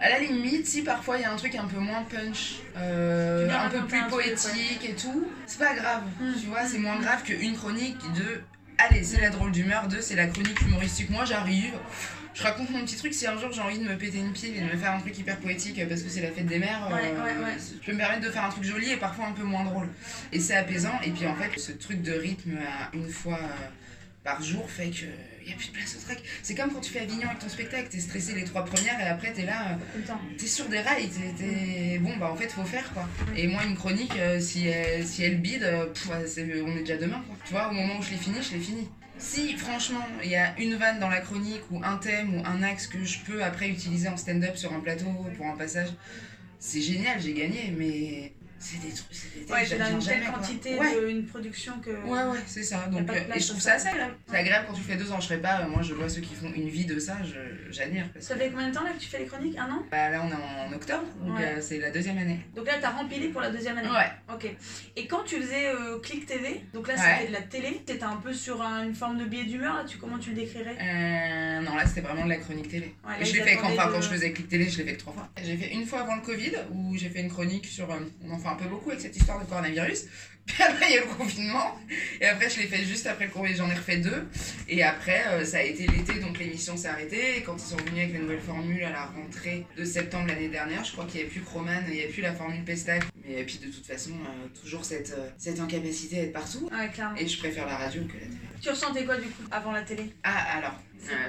À 0.00 0.08
la 0.08 0.18
limite, 0.18 0.66
si 0.66 0.82
parfois 0.82 1.18
il 1.18 1.22
y 1.22 1.24
a 1.24 1.32
un 1.32 1.36
truc 1.36 1.54
un 1.56 1.66
peu 1.66 1.78
moins 1.78 2.02
punch, 2.04 2.56
euh, 2.76 3.48
un 3.50 3.68
peu 3.68 3.86
plus 3.86 4.02
poétique 4.08 4.82
et 4.88 4.94
tout, 4.94 5.28
c'est 5.46 5.58
pas 5.58 5.74
grave. 5.74 6.02
Mm. 6.20 6.32
Tu 6.40 6.46
vois, 6.46 6.64
c'est 6.64 6.78
moins 6.78 6.98
grave 6.98 7.22
qu'une 7.22 7.54
chronique 7.54 7.98
de. 8.14 8.42
Allez, 8.78 9.04
c'est 9.04 9.20
la 9.20 9.28
drôle 9.28 9.52
d'humeur, 9.52 9.88
de 9.88 10.00
c'est 10.00 10.14
la 10.16 10.26
chronique 10.26 10.58
humoristique. 10.62 11.10
Moi, 11.10 11.26
j'arrive. 11.26 11.74
Je 12.32 12.42
raconte 12.44 12.70
mon 12.70 12.80
petit 12.84 12.96
truc, 12.96 13.12
si 13.12 13.26
un 13.26 13.36
jour 13.36 13.50
j'ai 13.52 13.60
envie 13.60 13.78
de 13.78 13.84
me 13.84 13.98
péter 13.98 14.18
une 14.18 14.32
pile 14.32 14.56
et 14.56 14.60
de 14.60 14.66
me 14.66 14.76
faire 14.76 14.92
un 14.92 15.00
truc 15.00 15.18
hyper 15.18 15.36
poétique 15.38 15.86
parce 15.88 16.00
que 16.02 16.08
c'est 16.08 16.22
la 16.22 16.30
fête 16.30 16.46
des 16.46 16.60
mères, 16.60 16.88
Ouais, 16.90 17.12
euh, 17.12 17.24
ouais, 17.24 17.44
ouais. 17.44 17.56
je 17.58 17.84
peux 17.84 17.92
me 17.92 17.98
permettre 17.98 18.22
de 18.22 18.30
faire 18.30 18.44
un 18.44 18.48
truc 18.48 18.64
joli 18.64 18.92
et 18.92 18.96
parfois 18.96 19.26
un 19.26 19.32
peu 19.32 19.42
moins 19.42 19.64
drôle. 19.64 19.88
Et 20.32 20.38
c'est 20.38 20.56
apaisant, 20.56 20.92
et 21.04 21.10
puis 21.10 21.26
en 21.26 21.34
fait, 21.34 21.58
ce 21.58 21.72
truc 21.72 22.00
de 22.02 22.12
rythme 22.12 22.56
à 22.56 22.96
une 22.96 23.08
fois 23.10 23.34
euh, 23.42 23.66
par 24.22 24.42
jour 24.42 24.68
fait 24.70 24.90
que 24.90 25.06
il 25.42 25.50
y 25.50 25.52
a 25.52 25.56
plus 25.56 25.68
de 25.68 25.72
place 25.72 25.96
au 25.96 26.04
track. 26.04 26.22
C'est 26.42 26.54
comme 26.54 26.70
quand 26.70 26.80
tu 26.80 26.92
fais 26.92 27.00
Avignon 27.00 27.26
avec 27.26 27.38
ton 27.38 27.48
spectacle, 27.48 27.88
t'es 27.88 28.00
stressé 28.00 28.34
les 28.34 28.44
trois 28.44 28.64
premières 28.64 29.00
et 29.00 29.08
après 29.08 29.32
t'es 29.32 29.46
là, 29.46 29.72
euh, 29.72 30.00
t'es 30.36 30.46
sur 30.46 30.68
des 30.68 30.80
rails, 30.80 31.08
t'es, 31.38 31.98
bon 31.98 32.16
bah 32.18 32.30
en 32.30 32.36
fait 32.36 32.48
faut 32.48 32.64
faire 32.64 32.92
quoi. 32.92 33.08
Et 33.36 33.48
moi 33.48 33.64
une 33.64 33.74
chronique, 33.74 34.14
euh, 34.18 34.38
si, 34.38 34.66
elle, 34.66 35.06
si 35.06 35.24
elle 35.24 35.40
bide, 35.40 35.62
euh, 35.62 35.86
pff, 35.86 36.10
on 36.10 36.76
est 36.76 36.80
déjà 36.80 36.98
demain 36.98 37.22
quoi. 37.26 37.36
Tu 37.46 37.52
vois, 37.52 37.68
au 37.68 37.72
moment 37.72 37.98
où 37.98 38.02
je 38.02 38.10
l'ai 38.10 38.16
fini, 38.16 38.36
je 38.42 38.54
l'ai 38.54 38.60
fini. 38.60 38.88
Si 39.18 39.56
franchement 39.56 40.06
il 40.22 40.30
y 40.30 40.36
a 40.36 40.58
une 40.58 40.74
vanne 40.76 40.98
dans 40.98 41.08
la 41.08 41.20
chronique 41.20 41.62
ou 41.70 41.82
un 41.82 41.96
thème 41.96 42.34
ou 42.34 42.42
un 42.44 42.62
axe 42.62 42.86
que 42.86 43.02
je 43.04 43.20
peux 43.20 43.42
après 43.42 43.68
utiliser 43.68 44.08
en 44.08 44.16
stand-up 44.16 44.56
sur 44.56 44.72
un 44.72 44.80
plateau 44.80 45.06
pour 45.36 45.46
un 45.46 45.56
passage, 45.56 45.88
c'est 46.58 46.82
génial, 46.82 47.20
j'ai 47.20 47.32
gagné, 47.32 47.74
mais 47.76 48.32
c'est 48.60 48.80
des 48.80 48.92
trucs, 48.94 49.06
c'est 49.10 49.34
des 49.46 49.50
Ouais, 49.52 49.78
dans 49.78 49.98
une 50.00 50.06
telle 50.06 50.24
quantité 50.32 50.76
Ouais. 50.78 50.94
de 50.94 51.08
une 51.08 51.26
production 51.26 51.72
que. 51.80 51.90
Ouais, 51.90 52.22
ouais, 52.30 52.38
c'est 52.46 52.62
ça. 52.62 52.86
Donc, 52.88 53.08
euh, 53.10 53.34
et 53.34 53.40
je 53.40 53.48
trouve 53.48 53.60
ça 53.60 53.72
assez 53.74 53.88
agréable. 53.88 54.14
C'est 54.28 54.36
agréable 54.36 54.66
quand 54.68 54.74
tu 54.74 54.82
fais 54.82 54.96
deux 54.96 55.10
ans, 55.10 55.18
je 55.20 55.26
ferai 55.26 55.40
pas. 55.40 55.62
euh, 55.62 55.68
Moi, 55.68 55.82
je 55.82 55.94
vois 55.94 56.08
ceux 56.08 56.20
qui 56.20 56.34
font 56.34 56.52
une 56.54 56.68
vie 56.68 56.84
de 56.84 56.98
ça, 56.98 57.16
je- 57.24 57.72
j'admire. 57.72 58.04
Parce 58.12 58.26
que 58.28 58.34
Ça 58.34 58.38
fait 58.38 58.50
combien 58.50 58.68
de 58.68 58.74
temps 58.74 58.84
là 58.84 58.90
que 58.92 58.98
tu 59.00 59.08
fais 59.08 59.18
les 59.18 59.26
chroniques? 59.26 59.56
Un 59.58 59.70
an? 59.72 59.82
Bah, 59.90 60.10
là, 60.10 60.22
on 60.24 60.30
est 60.30 60.34
en 60.70 60.72
octobre, 60.74 61.04
donc 61.24 61.38
Ouais. 61.38 61.44
euh, 61.56 61.60
c'est 61.60 61.78
la 61.78 61.90
deuxième 61.90 62.18
année. 62.18 62.38
Donc 62.54 62.66
là, 62.66 62.74
t'as 62.80 62.90
rempli 62.90 63.28
pour 63.28 63.40
la 63.40 63.50
deuxième 63.50 63.78
année? 63.78 63.88
Ouais. 63.88 64.34
Ok. 64.34 64.46
Et 64.96 65.06
quand 65.06 65.24
tu 65.24 65.40
faisais 65.40 65.68
euh, 65.68 65.98
Click 66.00 66.26
TV, 66.26 66.60
donc 66.74 66.86
là, 66.88 66.94
Ouais. 66.94 67.00
c'était 67.18 67.28
de 67.28 67.32
la 67.32 67.42
télé, 67.42 67.82
t'étais 67.86 68.02
un 68.04 68.16
peu 68.16 68.32
sur 68.34 68.60
un- 68.62 68.84
une 68.84 68.94
forme 68.94 69.18
de 69.18 69.24
biais 69.24 69.44
d'humeur, 69.44 69.76
là, 69.76 69.84
tu, 69.86 69.96
comment 69.98 70.18
tu 70.18 70.30
le 70.30 70.36
décrirais? 70.36 70.76
Euh, 70.80 71.60
non, 71.60 71.74
là, 71.74 71.86
c'était 71.86 72.00
vraiment 72.02 72.24
de 72.24 72.28
la 72.30 72.36
chronique 72.36 72.68
télé. 72.68 72.94
Ouais, 73.06 73.12
là, 73.12 73.20
Et 73.20 73.24
je 73.24 73.34
l'ai 73.36 73.42
fait 73.42 73.56
quand, 73.56 73.70
de- 73.70 73.76
quand 73.76 74.00
je 74.00 74.08
faisais 74.08 74.32
clic 74.32 74.48
télé, 74.48 74.68
je 74.68 74.78
l'ai 74.78 74.84
fait 74.84 74.94
que 74.94 75.00
trois 75.00 75.12
fois. 75.12 75.28
J'ai 75.42 75.56
fait 75.56 75.72
une 75.72 75.86
fois 75.86 76.00
avant 76.00 76.16
le 76.16 76.22
Covid, 76.22 76.52
où 76.72 76.96
j'ai 76.96 77.08
fait 77.08 77.20
une 77.20 77.30
chronique 77.30 77.66
sur. 77.66 77.90
euh, 77.90 77.98
on 78.26 78.32
en 78.32 78.38
fait 78.38 78.48
un 78.50 78.54
peu 78.54 78.68
beaucoup 78.68 78.90
avec 78.90 79.00
cette 79.00 79.16
histoire 79.16 79.40
de 79.40 79.48
coronavirus. 79.48 80.06
Puis 80.46 80.62
après, 80.62 80.86
il 80.88 80.94
y 80.94 80.98
a 80.98 81.04
eu 81.04 81.08
le 81.08 81.14
confinement. 81.14 81.78
Et 82.20 82.26
après, 82.26 82.50
je 82.50 82.60
l'ai 82.60 82.66
fait 82.66 82.84
juste 82.84 83.06
après 83.06 83.26
le 83.26 83.30
Covid, 83.30 83.54
j'en 83.54 83.70
ai 83.70 83.74
refait 83.74 83.98
deux. 83.98 84.26
Et 84.68 84.82
après, 84.82 85.22
euh, 85.28 85.44
ça 85.44 85.58
a 85.58 85.62
été 85.62 85.86
l'été, 85.86 86.14
donc 86.14 86.38
l'émission 86.38 86.76
s'est 86.76 86.88
arrêtée. 86.88 87.38
Et 87.38 87.42
quand 87.42 87.54
ils 87.54 87.68
sont 87.68 87.76
venus 87.76 88.04
avec 88.04 88.14
la 88.14 88.20
nouvelle 88.20 88.40
formule 88.40 88.82
à 88.82 88.90
la 88.90 89.04
rentrée 89.06 89.66
de 89.76 89.84
septembre 89.84 90.28
l'année 90.28 90.48
dernière, 90.48 90.84
je 90.84 90.92
crois 90.92 91.04
qu'il 91.04 91.16
n'y 91.16 91.20
avait 91.20 91.30
plus 91.30 91.42
Croman, 91.42 91.84
il 91.88 91.94
n'y 91.94 92.00
avait 92.00 92.10
plus 92.10 92.22
la 92.22 92.34
formule 92.34 92.64
Pestac. 92.64 93.04
Mais 93.24 93.44
puis 93.44 93.58
de 93.58 93.66
toute 93.66 93.86
façon, 93.86 94.10
euh, 94.10 94.60
toujours 94.60 94.84
cette, 94.84 95.12
euh, 95.16 95.28
cette 95.38 95.60
incapacité 95.60 96.18
à 96.18 96.22
être 96.24 96.32
partout. 96.32 96.68
Ouais, 96.72 96.88
clairement. 96.88 97.16
Et 97.16 97.28
je 97.28 97.38
préfère 97.38 97.66
la 97.66 97.76
radio 97.76 98.02
que 98.02 98.14
la 98.14 98.26
télé. 98.26 98.36
Tu 98.60 98.70
ressentais 98.70 99.04
quoi 99.04 99.16
du 99.16 99.28
coup 99.28 99.44
avant 99.50 99.72
la 99.72 99.82
télé? 99.82 100.12
Ah, 100.24 100.58
alors, 100.58 100.74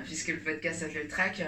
puisque 0.05 0.29
le 0.29 0.39
podcast 0.39 0.79
s'appelle 0.79 1.03
le 1.03 1.07
track, 1.07 1.43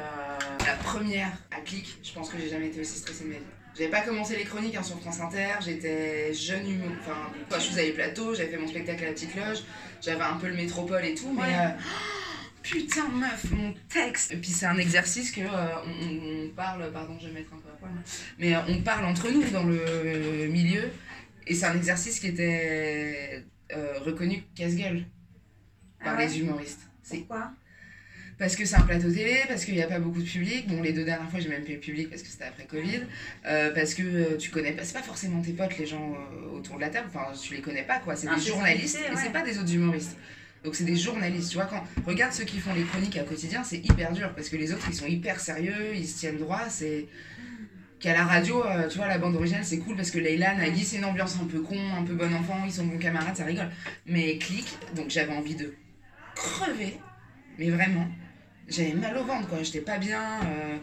la 0.66 0.74
première 0.76 1.32
à 1.52 1.62
clic, 1.62 1.98
je 2.04 2.12
pense 2.14 2.30
que 2.30 2.38
j'ai 2.38 2.50
jamais 2.50 2.68
été 2.68 2.82
aussi 2.82 3.00
stressée 3.00 3.24
de 3.24 3.30
ma 3.30 3.36
vie. 3.36 3.63
J'avais 3.76 3.90
pas 3.90 4.02
commencé 4.02 4.36
les 4.38 4.44
chroniques 4.44 4.76
hein, 4.76 4.84
sur 4.84 5.00
France 5.02 5.20
Inter, 5.20 5.56
j'étais 5.62 6.32
jeune 6.34 6.70
humain, 6.70 6.92
enfin, 7.02 7.32
quand 7.50 7.60
je 7.60 7.70
faisais 7.70 7.86
les 7.88 7.92
plateaux, 7.94 8.36
j'avais 8.36 8.50
fait 8.52 8.58
mon 8.58 8.68
spectacle 8.68 9.04
à 9.04 9.08
la 9.08 9.14
petite 9.14 9.36
loge, 9.36 9.64
j'avais 10.02 10.22
un 10.22 10.36
peu 10.36 10.48
le 10.48 10.54
métropole 10.56 11.04
et 11.06 11.16
tout, 11.16 11.32
mais. 11.34 11.42
Ouais. 11.42 11.56
euh, 11.56 11.70
Putain 12.64 13.10
meuf, 13.10 13.52
mon 13.52 13.74
texte 13.90 14.32
Et 14.32 14.38
puis 14.38 14.50
c'est 14.52 14.66
un 14.68 14.78
exercice 14.78 15.32
que 15.32 15.42
euh, 15.42 15.76
on, 15.86 16.46
on 16.46 16.50
parle, 16.56 16.90
pardon 16.94 17.18
je 17.20 17.28
vais 17.28 17.34
mettre 17.34 17.54
un 17.54 17.58
peu 17.58 17.68
à 17.68 17.74
poil, 17.74 17.92
hein. 17.94 18.02
mais 18.40 18.56
euh, 18.56 18.60
on 18.70 18.82
parle 18.82 19.04
entre 19.06 19.30
nous 19.30 19.44
dans 19.50 19.64
le 19.64 20.48
milieu, 20.48 20.90
et 21.46 21.56
c'est 21.56 21.66
un 21.66 21.76
exercice 21.76 22.20
qui 22.22 22.28
était 22.28 23.44
euh, 23.76 24.00
reconnu 24.00 24.44
casse-gueule 24.56 25.04
par 26.02 26.14
Ah 26.14 26.18
ouais? 26.20 26.28
les 26.28 26.40
humoristes. 26.40 26.82
C'est 27.02 27.18
Pourquoi? 27.18 27.52
Parce 28.38 28.56
que 28.56 28.66
c'est 28.66 28.76
un 28.76 28.82
plateau 28.82 29.12
télé, 29.12 29.38
parce 29.48 29.66
qu'il 29.66 29.76
n'y 29.76 29.82
a 29.82 29.88
pas 29.88 30.00
beaucoup 30.00 30.22
de 30.22 30.28
public. 30.28 30.68
Bon, 30.68 30.82
les 30.82 30.94
deux 30.94 31.06
dernières 31.06 31.30
fois, 31.30 31.40
j'ai 31.40 31.50
même 31.50 31.64
fait 31.64 31.74
le 31.74 31.80
public 31.80 32.10
parce 32.10 32.22
que 32.22 32.28
c'était 32.28 32.46
après 32.46 32.66
Covid. 32.66 33.02
Euh, 33.46 33.72
parce 33.74 33.94
que 33.94 34.04
euh, 34.04 34.38
tu 34.38 34.50
connais 34.50 34.72
pas, 34.72 34.84
c'est 34.84 34.94
pas 34.94 35.04
forcément 35.04 35.42
tes 35.42 35.54
potes, 35.54 35.78
les 35.78 35.86
gens 35.86 36.14
euh, 36.14 36.58
autour 36.58 36.78
de 36.78 36.82
la 36.82 36.90
table. 36.90 37.08
Enfin, 37.14 37.32
tu 37.40 37.54
les 37.56 37.62
connais 37.62 37.84
pas, 37.84 38.00
quoi. 38.00 38.16
C'est 38.16 38.28
des 38.28 38.42
journalistes 38.42 38.96
invité, 38.96 39.12
et 39.12 39.16
ouais. 39.16 39.22
c'est 39.24 39.32
pas 39.32 39.44
des 39.44 39.58
autres 39.60 39.74
humoristes. 39.74 40.18
Donc, 40.64 40.76
c'est 40.76 40.86
des 40.86 40.96
journalistes. 40.96 41.50
Tu 41.50 41.56
vois, 41.56 41.66
quand 41.66 41.84
regarde 42.06 42.34
ceux 42.34 42.46
qui 42.46 42.60
font 42.60 42.74
les 42.74 42.84
chroniques 42.84 43.18
à 43.18 43.24
quotidien, 43.24 43.64
c'est 43.64 43.78
hyper 43.78 44.14
dur 44.14 44.34
parce 44.34 44.50
que 44.50 44.56
les 44.56 44.74
autres, 44.74 44.86
ils 44.88 44.96
sont 44.96 45.08
hyper 45.08 45.40
sérieux, 45.40 45.94
ils 45.96 46.08
se 46.08 46.20
tiennent 46.20 46.38
droit. 46.38 46.70
C'est. 46.70 47.08
Qu'à 48.00 48.12
la 48.12 48.26
radio, 48.26 48.62
tu 48.90 48.98
vois, 48.98 49.08
la 49.08 49.18
bande 49.18 49.38
originale, 49.38 49.64
c'est 49.64 49.78
cool 49.78 49.96
parce 49.96 50.12
que 50.12 50.20
Leila, 50.20 50.56
Nagui, 50.56 50.84
c'est 50.84 50.98
une 50.98 51.06
ambiance 51.06 51.38
un 51.42 51.46
peu 51.46 51.62
con, 51.62 51.80
un 51.98 52.04
peu 52.04 52.14
bon 52.16 52.34
enfant, 52.34 52.62
ils 52.66 52.74
sont 52.74 52.86
bons 52.86 52.98
camarades, 52.98 53.38
ça 53.38 53.46
rigole. 53.46 53.70
Mais 54.06 54.38
clic, 54.40 54.68
donc 54.94 55.10
j'avais 55.10 55.32
envie 55.32 55.56
de 55.56 55.74
crever, 56.36 56.98
mais 57.58 57.70
vraiment. 57.70 58.06
J'avais 58.74 58.94
mal 58.94 59.16
au 59.18 59.24
ventre, 59.24 59.48
quoi. 59.48 59.62
J'étais 59.62 59.82
pas 59.82 60.00
bien. 60.00 60.42
euh, 60.46 60.78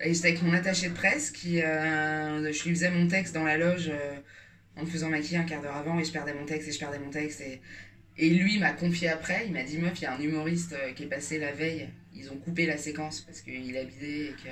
et 0.00 0.14
j'étais 0.14 0.28
avec 0.28 0.42
mon 0.42 0.54
attaché 0.54 0.88
de 0.88 0.94
presse 0.94 1.30
qui. 1.30 1.60
euh, 1.60 2.50
je 2.50 2.64
lui 2.64 2.74
faisais 2.74 2.90
mon 2.90 3.06
texte 3.08 3.34
dans 3.34 3.44
la 3.44 3.58
loge 3.58 3.90
euh, 3.90 4.16
en 4.76 4.82
me 4.82 4.86
faisant 4.86 5.10
maquiller 5.10 5.38
un 5.38 5.44
quart 5.44 5.60
d'heure 5.60 5.76
avant 5.76 5.98
et 5.98 6.04
je 6.04 6.12
perdais 6.12 6.32
mon 6.32 6.46
texte 6.46 6.68
et 6.68 6.72
je 6.72 6.78
perdais 6.78 6.98
mon 6.98 7.10
texte. 7.10 7.42
Et, 8.18 8.30
lui 8.30 8.58
m'a 8.58 8.72
confié 8.72 9.08
après, 9.08 9.44
il 9.46 9.52
m'a 9.52 9.62
dit 9.64 9.76
meuf, 9.76 9.98
il 10.00 10.04
y 10.04 10.06
a 10.06 10.14
un 10.14 10.20
humoriste 10.20 10.74
qui 10.94 11.02
est 11.02 11.06
passé 11.06 11.38
la 11.38 11.52
veille, 11.52 11.90
ils 12.16 12.30
ont 12.30 12.36
coupé 12.36 12.66
la 12.66 12.76
séquence 12.78 13.20
parce 13.20 13.40
qu'il 13.40 13.76
a 13.76 13.84
bidé 13.84 14.30
et 14.32 14.34
que. 14.42 14.48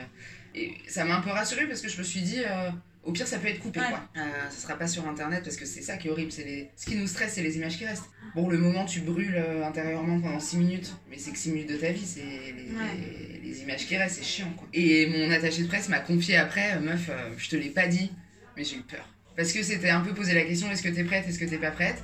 Et 0.58 0.74
ça 0.88 1.04
m'a 1.04 1.16
un 1.16 1.20
peu 1.20 1.30
rassurée 1.30 1.66
parce 1.66 1.80
que 1.80 1.88
je 1.88 1.98
me 1.98 2.02
suis 2.04 2.20
dit, 2.20 2.38
euh, 2.46 2.70
au 3.02 3.10
pire 3.12 3.26
ça 3.26 3.38
peut 3.38 3.48
être 3.48 3.58
coupé 3.60 3.80
Ouais. 3.80 3.88
quoi. 3.88 4.08
Euh, 4.16 4.50
ça 4.50 4.56
sera 4.62 4.78
pas 4.78 4.86
sur 4.86 5.06
internet 5.08 5.42
parce 5.42 5.56
que 5.56 5.66
c'est 5.66 5.82
ça 5.82 5.96
qui 5.96 6.06
est 6.08 6.10
horrible, 6.10 6.30
c'est 6.30 6.44
les... 6.44 6.70
ce 6.76 6.86
qui 6.86 6.94
nous 6.96 7.06
stresse, 7.08 7.32
c'est 7.34 7.42
les 7.42 7.56
images 7.56 7.76
qui 7.76 7.84
restent. 7.86 8.04
Bon, 8.36 8.48
le 8.48 8.58
moment 8.58 8.84
tu 8.84 9.00
brûles 9.00 9.34
euh, 9.36 9.64
intérieurement 9.66 10.20
pendant 10.20 10.38
6 10.40 10.56
minutes, 10.58 10.94
mais 11.10 11.18
c'est 11.18 11.32
que 11.32 11.38
6 11.38 11.50
minutes 11.50 11.70
de 11.70 11.76
ta 11.76 11.90
vie, 11.90 12.06
c'est 12.06 12.20
les, 12.22 12.74
Ouais. 12.74 12.94
les- 12.98 13.40
les 13.48 13.60
images 13.62 13.86
qui 13.86 13.96
restent, 13.96 14.16
c'est 14.18 14.24
chiant 14.24 14.50
quoi. 14.56 14.68
Et 14.72 15.06
mon 15.06 15.30
attaché 15.32 15.62
de 15.62 15.68
presse 15.68 15.88
m'a 15.88 16.00
confié 16.00 16.36
après, 16.36 16.74
euh, 16.76 16.80
meuf, 16.80 17.08
euh, 17.10 17.30
je 17.36 17.48
te 17.48 17.56
l'ai 17.56 17.70
pas 17.70 17.88
dit, 17.88 18.10
mais 18.56 18.62
j'ai 18.64 18.76
eu 18.76 18.82
peur. 18.82 19.08
Parce 19.36 19.52
que 19.52 19.62
c'était 19.64 19.90
un 19.90 20.00
peu 20.00 20.14
poser 20.14 20.32
la 20.32 20.42
question, 20.44 20.70
est-ce 20.70 20.82
que 20.82 20.88
t'es 20.88 21.02
prête, 21.04 21.26
est-ce 21.28 21.38
que 21.40 21.44
t'es 21.44 21.58
pas 21.58 21.72
prête? 21.72 22.00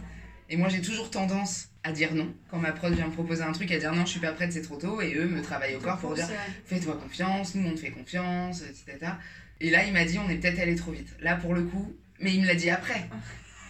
Et 0.49 0.57
moi, 0.57 0.69
j'ai 0.69 0.83
toujours 0.83 1.11
tendance 1.11 1.69
à 1.83 1.93
dire 1.93 2.15
non. 2.15 2.33
Quand 2.51 2.59
ma 2.59 2.73
prod 2.73 2.93
vient 2.93 3.07
me 3.07 3.13
proposer 3.13 3.43
un 3.43 3.53
truc, 3.53 3.71
à 3.73 3.79
dire 3.79 3.93
non, 3.93 4.05
je 4.05 4.11
suis 4.11 4.21
pas 4.21 4.33
prête, 4.33 4.53
c'est 4.53 4.63
trop 4.63 4.77
tôt. 4.77 5.01
Et 5.01 5.15
eux 5.15 5.27
me 5.27 5.41
travaillent 5.43 5.77
au 5.77 5.81
corps 5.81 5.99
pour 5.99 6.15
dire 6.15 6.29
fais-toi 6.67 6.97
confiance, 6.97 7.55
nous 7.55 7.69
on 7.69 7.75
te 7.75 7.81
fait 7.81 7.91
confiance, 7.91 8.63
etc. 8.63 9.13
Et 9.61 9.71
là, 9.71 9.85
il 9.85 9.93
m'a 9.93 10.05
dit 10.05 10.19
on 10.19 10.29
est 10.29 10.37
peut-être 10.37 10.59
allé 10.59 10.75
trop 10.75 10.93
vite. 10.93 11.09
Là, 11.21 11.37
pour 11.37 11.55
le 11.55 11.63
coup, 11.63 11.95
mais 12.19 12.35
il 12.35 12.43
me 12.43 12.47
l'a 12.47 12.55
dit 12.55 12.71
après. 12.71 13.09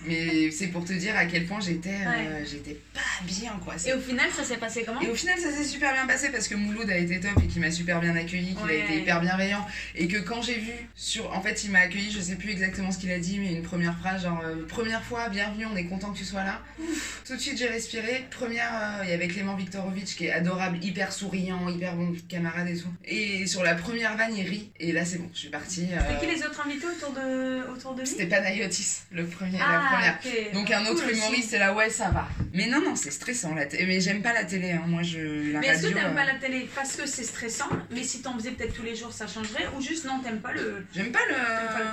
Mais 0.06 0.50
c'est 0.50 0.68
pour 0.68 0.84
te 0.84 0.92
dire 0.92 1.14
à 1.16 1.26
quel 1.26 1.46
point 1.46 1.60
j'étais 1.60 1.90
euh, 2.06 2.44
j'étais 2.50 2.78
pas 2.94 3.00
bien, 3.24 3.52
quoi. 3.64 3.74
Et 3.86 3.92
au 3.92 4.00
final, 4.00 4.26
ça 4.34 4.44
s'est 4.44 4.56
passé 4.56 4.82
comment? 4.86 5.00
Et 5.00 5.08
au 5.08 5.14
final, 5.14 5.38
ça 5.38 5.50
s'est 5.52 5.64
super 5.64 5.92
bien 5.92 6.06
passé 6.06 6.30
parce 6.30 6.48
que 6.48 6.54
Mouloud 6.54 6.88
a 6.90 6.96
été 6.96 7.20
top 7.20 7.32
et 7.42 7.46
qu'il 7.46 7.60
m'a 7.60 7.70
super 7.70 8.00
bien 8.00 8.16
accueilli, 8.16 8.54
qu'il 8.54 8.64
Ouais. 8.64 8.80
a 8.80 8.84
été 8.84 8.98
hyper 8.98 9.20
bienveillant. 9.20 9.66
Et 9.94 10.08
que 10.08 10.18
quand 10.18 10.42
j'ai 10.42 10.58
vu 10.58 10.72
sur. 10.94 11.30
En 11.36 11.42
fait, 11.42 11.64
il 11.64 11.70
m'a 11.70 11.80
accueilli, 11.80 12.10
je 12.10 12.20
sais 12.20 12.36
plus 12.36 12.50
exactement 12.50 12.90
ce 12.90 12.98
qu'il 12.98 13.10
a 13.12 13.18
dit, 13.18 13.38
mais 13.38 13.52
une 13.52 13.62
première 13.62 13.98
phrase 13.98 14.22
genre 14.22 14.40
euh, 14.44 14.66
Première 14.66 15.02
fois, 15.02 15.28
bienvenue, 15.28 15.66
on 15.66 15.76
est 15.76 15.84
content 15.84 16.12
que 16.12 16.18
tu 16.18 16.24
sois 16.24 16.44
là. 16.44 16.60
Ouf, 16.80 17.22
tout 17.26 17.34
de 17.36 17.40
suite, 17.40 17.58
j'ai 17.58 17.68
respiré. 17.68 18.24
Première, 18.30 18.70
euh, 18.74 19.04
il 19.04 19.10
y 19.10 19.12
avait 19.12 19.28
Clément 19.28 19.54
Viktorovitch 19.56 20.14
qui 20.16 20.26
est 20.26 20.32
adorable, 20.32 20.78
hyper 20.82 21.12
souriant, 21.12 21.68
hyper 21.68 21.94
bon 21.94 22.14
camarade 22.28 22.68
et 22.68 22.76
tout. 22.78 22.88
Et 23.04 23.46
sur 23.46 23.62
la 23.62 23.74
première 23.74 24.16
vanne, 24.16 24.34
il 24.36 24.46
rit. 24.48 24.70
Et 24.80 24.92
là, 24.92 25.04
c'est 25.04 25.18
bon, 25.18 25.28
je 25.34 25.38
suis 25.40 25.48
partie. 25.50 25.88
euh, 25.92 25.98
C'était 26.08 26.26
qui 26.26 26.34
les 26.34 26.42
autres 26.42 26.60
invités 26.66 26.86
autour 26.86 27.12
de, 27.12 27.70
autour 27.70 27.94
de 27.94 28.00
lui? 28.00 28.06
C'était 28.08 28.26
Panayotis, 28.26 29.00
le 29.12 29.26
premier, 29.26 29.58
Ah, 29.60 29.88
première. 29.92 30.18
ok. 30.24 30.52
Donc 30.54 30.70
un 30.70 30.86
autre 30.86 31.02
Cool 31.04 31.14
humoriste, 31.16 31.50
c'est 31.50 31.58
là, 31.58 31.74
ouais, 31.74 31.90
ça 31.90 32.10
va. 32.10 32.28
Mais 32.52 32.66
non, 32.66 32.80
non, 32.82 32.96
c'est 32.96 33.10
stressant 33.10 33.54
la. 33.54 33.66
Mais 33.86 34.00
j'aime 34.00 34.22
pas 34.22 34.32
la 34.32 34.44
télé, 34.44 34.72
hein. 34.72 34.84
moi 34.86 35.02
je. 35.02 35.52
La 35.52 35.60
Mais 35.60 35.68
est-ce 35.68 35.88
que 35.88 35.94
t'aimes 35.94 36.12
euh, 36.12 36.14
pas 36.14 36.24
la 36.24 36.34
télé 36.34 36.68
parce 36.74 36.96
que 36.96 37.06
c'est 37.06 37.24
stressant, 37.24 37.68
mais 37.90 38.02
si 38.02 38.22
t'en 38.22 38.34
faisais 38.34 38.50
peut-être 38.52 38.74
tous 38.74 38.82
les 38.82 38.94
jours, 38.96 39.12
ça 39.12 39.26
changerait 39.26 39.66
Ou 39.76 39.80
juste 39.80 40.04
non, 40.04 40.20
t'aimes 40.20 40.40
pas 40.40 40.52
le, 40.52 40.84
J'aime 40.94 41.12
pas 41.12 41.20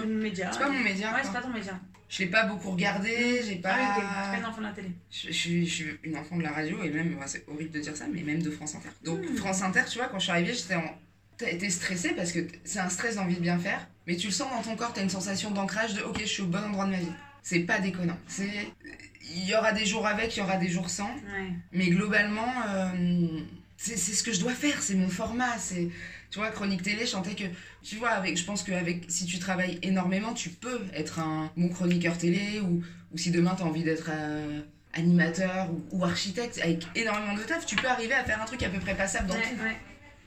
le. 0.02 0.08
média 0.08 0.50
C'est 0.52 0.60
pas 0.60 0.70
mon 0.70 0.80
média. 0.80 1.14
Ouais, 1.14 1.22
c'est 1.24 1.34
pas 1.34 1.42
ton 1.42 1.50
média. 1.50 1.80
Je 2.10 2.20
l'ai 2.20 2.28
pas 2.30 2.46
beaucoup 2.46 2.72
regardé, 2.72 3.42
j'ai 3.46 3.56
pas. 3.58 3.72
Ah 3.74 3.96
oui, 3.98 4.04
ok, 4.04 4.10
t'es 4.24 4.32
pas 4.32 4.38
une 4.38 4.46
enfant 4.46 4.62
de 4.62 4.64
la 4.68 4.72
télé. 4.72 4.92
je, 5.12 5.28
je 5.28 5.34
suis, 5.34 5.68
je 5.68 5.74
suis 5.74 6.00
une 6.04 6.16
enfant 6.16 6.38
de 6.38 6.44
la 6.44 6.52
radio 6.52 6.82
et 6.82 6.90
même, 6.90 7.18
c'est 7.26 7.44
horrible 7.50 7.72
de 7.72 7.80
dire 7.82 7.98
ça, 7.98 8.06
mais 8.10 8.22
même 8.22 8.42
de 8.42 8.50
France 8.50 8.76
Inter. 8.76 8.88
Donc 9.04 9.20
Hmm. 9.30 9.36
France 9.36 9.62
Inter, 9.62 9.82
tu 9.92 9.98
vois, 9.98 10.08
quand 10.08 10.18
je 10.20 10.24
suis 10.24 10.32
arrivée, 10.32 10.54
j'étais 10.54 10.76
en. 10.76 10.98
T'as 11.38 11.50
été 11.52 11.70
stressée 11.70 12.14
parce 12.16 12.32
que 12.32 12.40
c'est 12.64 12.80
un 12.80 12.90
stress 12.90 13.16
d'envie 13.16 13.36
de 13.36 13.42
bien 13.42 13.60
faire, 13.60 13.86
mais 14.08 14.16
tu 14.16 14.28
le 14.28 14.34
sens 14.34 14.50
dans 14.50 14.62
ton 14.64 14.76
corps, 14.78 14.92
t'as 14.94 15.04
une 15.04 15.10
sensation 15.10 15.52
d'ancrage 15.52 15.94
de 15.96 16.02
ok, 16.02 16.18
je 16.22 16.26
suis 16.26 16.42
au 16.44 16.48
bon 16.48 16.64
endroit 16.64 16.86
de 16.86 16.92
ma 16.92 16.98
vie. 16.98 17.12
C'est 17.50 17.60
pas 17.60 17.80
déconnant. 17.80 18.18
C'est. 18.28 18.68
Il 19.34 19.46
y 19.48 19.56
aura 19.56 19.72
des 19.72 19.86
jours 19.86 20.06
avec, 20.06 20.36
il 20.36 20.40
y 20.40 20.44
aura 20.44 20.58
des 20.58 20.68
jours 20.68 20.90
sans. 20.90 21.08
Ouais. 21.08 21.54
Mais 21.72 21.88
globalement, 21.88 22.54
euh, 22.68 23.40
c'est 23.78 23.96
ce 23.96 24.22
que 24.22 24.34
je 24.34 24.42
dois 24.42 24.52
faire, 24.54 24.82
c'est 24.82 24.96
mon 24.96 25.08
format. 25.08 25.58
C'est, 25.58 25.88
tu 26.30 26.40
vois, 26.40 26.50
chronique 26.52 26.82
télé, 26.84 27.02
je 27.06 27.12
sentais 27.12 27.36
que, 27.36 27.46
tu 27.82 27.96
vois, 27.96 28.10
avec, 28.10 28.36
je 28.38 28.44
pense 28.44 28.64
que 28.64 28.74
avec, 28.74 29.06
si 29.08 29.26
tu 29.26 29.40
travailles 29.40 29.80
énormément, 29.82 30.34
tu 30.34 30.50
peux 30.50 30.82
être 30.94 31.20
un 31.20 31.50
bon 31.56 31.70
chroniqueur 31.70 32.18
télé 32.18 32.60
ou, 32.60 32.84
ou 33.14 33.18
si 33.18 33.32
demain 33.32 33.56
tu 33.56 33.64
as 33.64 33.66
envie 33.66 33.84
d'être 33.84 34.10
euh, 34.10 34.60
animateur 34.92 35.70
ou, 35.72 35.86
ou 35.92 36.04
architecte, 36.04 36.60
avec 36.62 36.86
énormément 36.96 37.34
de 37.34 37.44
taf, 37.44 37.66
tu 37.66 37.78
peux 37.78 37.88
arriver 37.88 38.14
à 38.14 38.26
faire 38.26 38.42
un 38.42 38.46
truc 38.46 38.62
à 38.64 38.70
peu 38.70 38.80
près 38.80 38.96
passable 38.96 39.28
dans 39.28 39.36
Ouais, 39.36 39.42
tout, 39.44 39.64
ouais. 39.64 39.78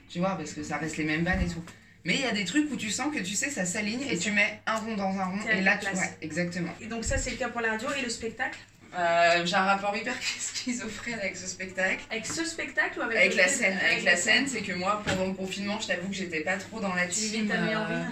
tu 0.08 0.20
vois, 0.20 0.36
parce 0.38 0.54
que 0.54 0.62
ça 0.62 0.78
reste 0.78 0.96
les 0.96 1.04
mêmes 1.04 1.24
vannes 1.24 1.42
et 1.42 1.48
tout. 1.48 1.62
Mais 2.04 2.14
il 2.14 2.20
y 2.20 2.24
a 2.24 2.32
des 2.32 2.44
trucs 2.44 2.70
où 2.72 2.76
tu 2.76 2.90
sens 2.90 3.14
que 3.14 3.20
tu 3.20 3.34
sais, 3.34 3.50
ça 3.50 3.64
s'aligne 3.66 4.02
et 4.10 4.16
tu 4.16 4.30
mets 4.32 4.60
un 4.66 4.76
rond 4.76 4.96
dans 4.96 5.18
un 5.18 5.24
rond 5.24 5.38
et 5.52 5.60
là, 5.60 5.76
tu 5.76 5.86
ouais, 5.86 6.16
exactement. 6.22 6.72
Et 6.80 6.86
donc 6.86 7.04
ça, 7.04 7.18
c'est 7.18 7.30
le 7.30 7.36
cas 7.36 7.48
pour 7.48 7.60
la 7.60 7.72
radio 7.72 7.88
et 7.98 8.02
le 8.02 8.08
spectacle 8.08 8.58
Euh, 8.98 9.44
J'ai 9.46 9.54
un 9.54 9.64
rapport 9.64 9.94
hyper 9.96 10.14
schizophrène 10.20 11.18
avec 11.20 11.36
ce 11.36 11.46
spectacle. 11.46 12.00
Avec 12.10 12.26
ce 12.26 12.44
spectacle 12.44 12.98
ou 12.98 13.02
avec, 13.02 13.34
la 13.36 13.46
scène, 13.48 13.78
avec 13.84 14.02
la 14.04 14.16
scène, 14.16 14.46
c'est 14.48 14.62
que 14.62 14.72
moi, 14.72 15.02
pendant 15.06 15.26
le 15.26 15.32
confinement, 15.34 15.78
je 15.80 15.88
t'avoue 15.88 16.08
que 16.08 16.14
j'étais 16.14 16.40
pas 16.40 16.56
trop 16.56 16.80
dans 16.80 16.94
la 16.94 17.06
Tu 17.06 17.20
team. 17.30 17.46
meilleure 17.46 17.86
euh. 17.90 18.02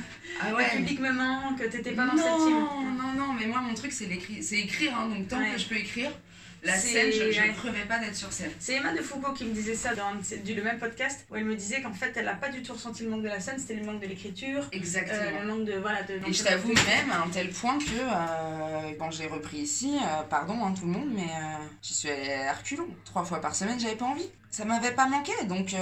Ah 0.41 0.55
ouais. 0.55 0.69
public 0.77 1.01
me 1.01 1.11
manque, 1.13 1.69
t'étais 1.69 1.93
pas 1.93 2.07
dans 2.07 2.15
non, 2.15 2.23
cette 2.23 2.47
team. 2.47 2.97
non, 2.97 3.13
non, 3.27 3.33
mais 3.33 3.47
moi, 3.47 3.61
mon 3.61 3.75
truc, 3.75 3.91
c'est 3.93 4.07
l'écrit, 4.07 4.41
c'est 4.43 4.59
écrire, 4.61 4.95
hein, 4.97 5.09
donc 5.09 5.27
tant 5.29 5.41
Ouais. 5.41 5.51
que 5.53 5.59
je 5.59 5.67
peux 5.67 5.77
écrire, 5.77 6.13
la 6.63 6.77
scène, 6.77 7.11
je, 7.13 7.31
je 7.33 7.41
ouais. 7.41 7.53
crevais 7.57 7.85
pas 7.87 7.99
d'être 7.99 8.17
sur 8.17 8.33
scène. 8.33 8.51
C'est 8.59 8.75
Emma 8.75 8.93
de 8.93 9.01
Foucault 9.03 9.33
qui 9.33 9.45
me 9.45 9.53
disait 9.55 9.75
ça 9.75 9.95
dans 9.95 10.13
du- 10.45 10.55
le 10.55 10.63
même 10.63 10.79
podcast, 10.79 11.25
où 11.31 11.37
elle 11.37 11.45
me 11.45 11.55
disait 11.55 11.81
qu'en 11.83 11.93
fait, 11.93 12.13
elle 12.17 12.29
a 12.29 12.35
pas 12.35 12.49
du 12.49 12.63
tout 12.63 12.73
ressenti 12.73 13.05
le 13.05 13.11
manque 13.11 13.23
de 13.23 13.29
la 13.29 13.41
scène, 13.41 13.59
c'était 13.59 13.75
le 13.75 13.85
manque 13.85 14.01
de 14.01 14.07
l'écriture, 14.07 14.65
Exactement. 14.73 15.19
euh, 15.21 15.41
le 15.43 15.47
manque 15.49 15.65
de. 15.65 15.75
Voilà, 15.75 16.03
de 16.03 16.15
Et 16.27 16.33
je 16.33 16.43
t'avoue 16.43 16.73
même 16.73 17.11
à 17.13 17.23
un 17.25 17.29
tel 17.29 17.51
point 17.51 17.79
que 17.79 17.85
euh, 17.93 18.93
quand 18.99 19.11
j'ai 19.11 19.27
repris 19.27 19.59
ici, 19.59 19.97
euh, 20.03 20.23
pardon 20.25 20.65
hein, 20.65 20.75
tout 20.79 20.87
le 20.87 20.93
monde, 20.93 21.11
mais 21.15 21.23
euh, 21.23 21.65
j'y 21.83 21.95
suis 21.95 22.11
allée 22.11 22.33
à 22.33 22.53
reculons. 22.53 22.89
Trois 23.05 23.25
fois 23.25 23.41
par 23.41 23.55
semaine, 23.55 23.79
j'avais 23.79 23.97
pas 23.97 24.07
envie. 24.07 24.29
Ça 24.51 24.65
m'avait 24.65 24.93
pas 24.93 25.07
manqué, 25.07 25.33
donc 25.45 25.75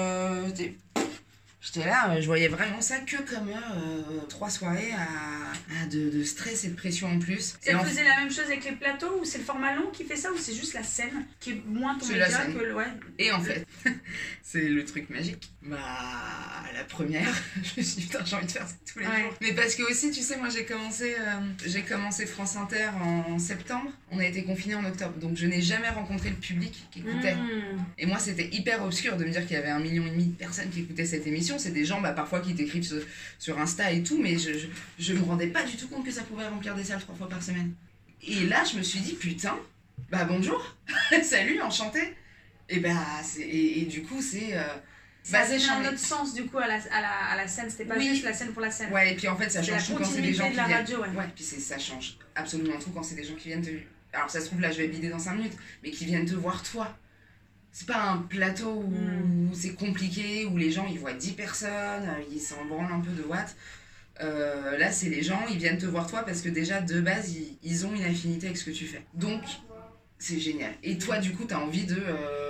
j'étais- 1.73 1.87
là, 1.87 2.11
euh, 2.15 2.21
je 2.21 2.27
voyais 2.27 2.49
vraiment 2.49 2.81
ça 2.81 2.99
que 2.99 3.17
comme 3.23 3.49
euh, 3.51 4.21
trois 4.29 4.49
soirées 4.51 4.93
à, 4.93 5.83
à 5.83 5.87
de, 5.87 6.11
de 6.11 6.25
stress 6.25 6.65
et 6.65 6.69
de 6.69 6.75
pression 6.77 7.09
en 7.09 7.19
plus. 7.19 7.57
En 7.75 7.85
faisait 7.85 8.05
la 8.05 8.17
même 8.19 8.31
chose 8.31 8.45
avec 8.47 8.65
les 8.65 8.73
plateaux, 8.73 9.21
ou 9.21 9.25
c'est 9.25 9.39
le 9.39 9.45
format 9.45 9.75
long 9.75 9.91
qui 9.93 10.05
fait 10.05 10.17
ça, 10.17 10.31
ou 10.33 10.37
c'est 10.39 10.55
juste 10.55 10.75
la 10.75 10.83
scène 10.83 11.27
qui 11.41 11.51
est 11.51 11.63
moins 11.67 11.97
ton 11.99 12.07
média 12.09 12.29
que 12.47 12.59
le. 12.59 12.75
Ouais. 12.75 12.85
Et 13.19 13.33
en 13.33 13.41
fait, 13.41 13.67
c'est 14.43 14.69
le 14.69 14.85
truc 14.85 15.11
magique. 15.11 15.51
Bah, 15.63 15.79
la 16.75 16.85
première, 16.85 17.29
je 17.57 17.81
me 17.81 17.85
suis 17.85 17.97
dit, 17.97 18.03
putain, 18.07 18.25
j'ai 18.25 18.37
envie 18.37 18.47
de 18.47 18.53
faire 18.53 18.67
ça 18.69 18.75
tous 18.93 18.99
les 19.01 19.07
Ouais. 19.07 19.23
jours. 19.23 19.35
Mais 19.41 19.53
parce 19.53 19.75
que 19.75 19.83
aussi, 19.91 20.11
tu 20.11 20.21
sais, 20.23 20.37
moi 20.37 20.49
j'ai 20.49 20.65
commencé, 20.65 21.15
euh, 21.19 21.41
j'ai 21.65 21.83
commencé 21.83 22.27
France 22.27 22.57
Inter 22.57 22.89
en 23.03 23.39
septembre. 23.39 23.91
On 24.11 24.19
a 24.19 24.25
été 24.25 24.45
confinés 24.45 24.75
en 24.77 24.85
octobre. 24.85 25.15
Donc 25.19 25.37
je 25.37 25.47
n'ai 25.47 25.61
jamais 25.63 25.89
rencontré 25.89 26.31
le 26.31 26.37
public 26.37 26.87
qui 26.91 27.01
écoutait. 27.01 27.35
Mmh. 27.35 27.85
Et 27.99 28.07
moi, 28.07 28.19
c'était 28.19 28.49
hyper 28.53 28.85
obscur 28.85 29.17
de 29.17 29.25
me 29.25 29.31
dire 29.31 29.43
qu'il 29.43 29.53
y 29.55 29.57
avait 29.59 29.71
un 29.71 29.81
million 29.81 30.07
et 30.07 30.11
demi 30.11 30.27
de 30.27 30.35
personnes 30.37 30.71
qui 30.71 30.81
écoutaient 30.81 31.07
cette 31.07 31.27
émission. 31.27 31.56
C'est 31.59 31.71
des 31.73 31.85
gens, 31.85 32.01
bah, 32.01 32.13
parfois, 32.13 32.41
qui 32.41 32.55
t'écrivent 32.55 32.83
sur, 32.87 33.01
sur 33.39 33.59
Insta 33.59 33.91
et 33.93 34.03
tout, 34.03 34.19
mais 34.21 34.39
je, 34.39 34.53
je, 34.59 34.67
je 34.99 35.13
me 35.15 35.23
rendais 35.23 35.49
pas 35.49 35.63
du 35.65 35.77
tout 35.77 35.89
compte 35.89 36.05
que 36.05 36.11
ça 36.13 36.23
pouvait 36.23 36.47
remplir 36.47 36.75
des 36.75 36.85
salles 36.85 37.01
trois 37.01 37.15
fois 37.15 37.29
par 37.29 37.43
semaine. 37.43 37.75
Et 38.27 38.47
là, 38.47 38.65
je 38.71 38.79
me 38.79 38.83
suis 38.83 39.01
dit, 39.01 39.15
putain, 39.15 39.57
bah 40.11 40.25
bonjour, 40.25 40.77
salut, 41.23 41.61
enchanté. 41.61 42.15
Et 42.69 42.81
bah, 42.81 42.91
et, 43.39 43.83
et 43.83 43.85
du 43.87 44.03
coup, 44.03 44.21
c'est. 44.21 44.57
euh, 44.57 44.63
Ça 45.23 45.45
sur 45.59 45.73
un 45.73 45.85
autre 45.89 45.99
sens 45.99 46.35
du 46.35 46.47
coup 46.47 46.59
à 46.59 46.67
la, 46.67 46.75
à 46.75 47.01
la, 47.01 47.11
à 47.33 47.37
la 47.37 47.47
scène, 47.49 47.69
c'était 47.71 47.85
pas 47.85 47.97
Oui. 47.97 48.09
juste 48.09 48.25
la 48.25 48.33
scène 48.33 48.53
pour 48.53 48.63
la 48.63 48.71
scène. 48.71 48.93
Ouais, 48.93 49.13
et 49.13 49.17
puis 49.17 49.29
en 49.29 49.37
fait, 49.37 49.49
ça 49.51 49.63
change 49.63 49.87
tout 49.87 49.95
quand 49.97 50.05
c'est 50.05 50.21
des 50.23 50.35
gens 50.35 50.47
de 50.47 50.51
qui 50.51 50.57
la 50.57 50.65
viennent. 50.67 50.79
radio, 50.79 51.01
ouais. 51.03 51.09
Ouais, 51.17 51.29
puis 51.35 51.45
ça 51.45 51.79
change 51.79 52.17
absolument 52.35 52.79
tout 52.79 52.91
quand 52.91 53.03
c'est 53.03 53.15
des 53.15 53.25
gens 53.25 53.35
qui 53.35 53.49
viennent 53.49 53.63
te. 53.63 53.71
Alors 54.13 54.31
ça 54.31 54.41
se 54.41 54.47
trouve, 54.47 54.61
là, 54.61 54.71
je 54.73 54.79
vais 54.79 54.89
bider 54.89 55.09
dans 55.09 55.19
5 55.19 55.35
minutes, 55.35 55.57
mais 55.83 55.91
qui 55.91 56.05
viennent 56.07 56.25
te 56.27 56.35
voir 56.35 56.63
toi. 56.63 56.97
C'est 57.79 57.87
pas 57.87 58.03
un 58.05 58.17
plateau 58.23 58.71
où 58.87 58.89
Mm. 58.91 59.51
c'est 59.53 59.75
compliqué, 59.75 60.47
où 60.47 60.57
les 60.57 60.71
gens 60.73 60.87
ils 60.91 60.99
voient 60.99 61.13
10 61.13 61.33
personnes, 61.33 61.71
euh, 62.09 62.23
ils 62.33 62.41
s'en 62.41 62.65
branlent 62.65 62.91
un 62.91 63.01
peu 63.01 63.11
de 63.11 63.23
watts. 63.23 63.55
Euh, 64.23 64.79
là, 64.79 64.91
c'est 64.91 65.11
les 65.11 65.23
gens, 65.23 65.39
ils 65.51 65.59
viennent 65.59 65.77
te 65.77 65.85
voir 65.85 66.07
toi 66.07 66.23
parce 66.23 66.41
que 66.41 66.49
déjà, 66.49 66.81
de 66.81 67.03
base, 67.03 67.35
ils, 67.35 67.59
ils 67.63 67.85
ont 67.85 67.95
une 67.95 68.03
affinité 68.05 68.47
avec 68.47 68.57
ce 68.57 68.65
que 68.65 68.71
tu 68.71 68.87
fais. 68.87 69.03
Donc, 69.13 69.43
c'est 70.19 70.41
génial. 70.41 70.73
Et 70.83 70.97
toi, 70.97 71.19
du 71.19 71.33
coup, 71.35 71.45
t'as 71.45 71.59
envie 71.59 71.85
de. 71.85 71.97
euh, 71.99 72.46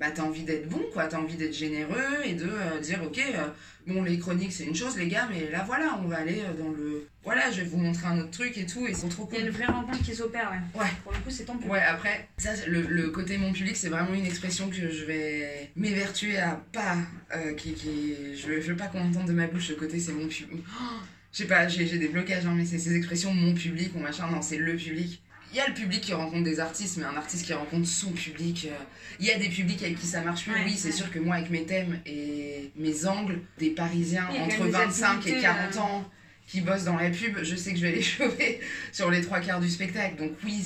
bah, 0.00 0.10
t'as 0.10 0.22
envie 0.22 0.42
d'être 0.44 0.68
bon, 0.68 0.80
quoi. 0.92 1.06
T'as 1.06 1.18
envie 1.18 1.36
d'être 1.36 1.54
généreux 1.54 2.24
et 2.24 2.32
de 2.32 2.46
euh, 2.48 2.80
dire, 2.80 3.02
ok, 3.04 3.18
euh, 3.18 3.46
bon, 3.86 4.02
les 4.02 4.18
chroniques, 4.18 4.52
c'est 4.52 4.64
une 4.64 4.74
chose, 4.74 4.96
les 4.96 5.08
gars, 5.08 5.28
mais 5.30 5.50
là, 5.50 5.62
voilà, 5.66 6.00
on 6.02 6.08
va 6.08 6.16
aller 6.16 6.40
euh, 6.40 6.54
dans 6.60 6.70
le. 6.70 7.06
Voilà, 7.22 7.50
je 7.50 7.58
vais 7.60 7.66
vous 7.68 7.76
montrer 7.76 8.06
un 8.06 8.18
autre 8.18 8.30
truc 8.30 8.56
et 8.56 8.64
tout, 8.64 8.86
et 8.86 8.94
c'est 8.94 9.10
trop 9.10 9.28
Il 9.30 9.34
y 9.34 9.36
a 9.36 9.40
cool. 9.42 9.48
une 9.50 9.54
vraie 9.54 9.66
rencontre 9.66 10.02
qui 10.02 10.14
s'opère, 10.14 10.50
ouais. 10.50 10.80
Ouais. 10.80 10.86
Pour 11.04 11.12
le 11.12 11.18
coup, 11.18 11.28
c'est 11.30 11.44
ton 11.44 11.52
public. 11.52 11.70
Ouais, 11.70 11.82
après, 11.82 12.28
ça, 12.38 12.50
le, 12.66 12.80
le 12.80 13.10
côté 13.10 13.36
mon 13.36 13.52
public, 13.52 13.76
c'est 13.76 13.90
vraiment 13.90 14.14
une 14.14 14.24
expression 14.24 14.70
que 14.70 14.90
je 14.90 15.04
vais 15.04 15.70
m'évertuer 15.76 16.38
à 16.38 16.58
pas. 16.72 16.96
euh, 17.36 17.52
qui, 17.52 17.74
qui, 17.74 18.14
je, 18.34 18.46
veux- 18.48 18.60
je 18.62 18.68
veux 18.70 18.76
pas 18.76 18.86
qu'on 18.86 19.02
entende 19.06 19.26
de 19.28 19.32
ma 19.34 19.46
bouche 19.48 19.68
le 19.68 19.74
côté 19.76 20.00
c'est 20.00 20.12
mon 20.12 20.26
public. 20.28 20.64
Oh, 20.80 20.84
je 21.32 21.38
sais 21.38 21.44
pas, 21.46 21.68
j'ai 21.68 21.86
j'ai 21.86 21.98
des 21.98 22.08
blocages, 22.08 22.46
hein, 22.46 22.54
mais 22.56 22.64
c'est 22.64 22.78
ces 22.78 22.96
expressions 22.96 23.32
mon 23.34 23.52
public 23.54 23.92
ou 23.94 23.98
machin, 24.00 24.26
non, 24.30 24.40
c'est 24.42 24.56
le 24.56 24.74
public. 24.76 25.22
Il 25.52 25.56
y 25.56 25.60
a 25.60 25.66
le 25.66 25.74
public 25.74 26.00
qui 26.00 26.12
rencontre 26.12 26.44
des 26.44 26.60
artistes, 26.60 26.96
mais 26.98 27.04
un 27.04 27.16
artiste 27.16 27.44
qui 27.44 27.52
rencontre 27.52 27.86
son 27.88 28.12
public. 28.12 28.68
euh, 28.70 28.74
Il 29.18 29.26
y 29.26 29.30
a 29.32 29.38
des 29.38 29.48
publics 29.48 29.82
avec 29.82 29.98
qui 29.98 30.06
ça 30.06 30.20
marche 30.20 30.44
plus. 30.44 30.52
Ouais, 30.52 30.62
oui, 30.64 30.74
c'est 30.76 30.92
sûr 30.92 31.10
que 31.10 31.18
moi, 31.18 31.36
avec 31.36 31.50
mes 31.50 31.64
thèmes 31.64 31.98
et 32.06 32.70
mes 32.76 33.06
angles, 33.06 33.40
des 33.58 33.70
Parisiens 33.70 34.28
entre 34.28 34.58
même 34.60 34.66
des 34.66 34.70
25 34.70 35.06
et 35.14 35.18
affinités, 35.18 35.40
40 35.42 35.74
euh. 35.76 35.78
ans 35.80 36.10
qui 36.46 36.62
bossent 36.62 36.82
dans 36.84 36.96
la 36.96 37.10
pub, 37.10 37.38
je 37.44 37.54
sais 37.54 37.70
que 37.72 37.78
je 37.78 37.82
vais 37.86 37.92
les 37.92 38.02
choper 38.16 38.60
sur 38.92 39.08
les 39.08 39.20
trois 39.22 39.38
quarts 39.40 39.60
du 39.60 39.68
spectacle. 39.70 40.16
Donc 40.16 40.32
oui, 40.44 40.60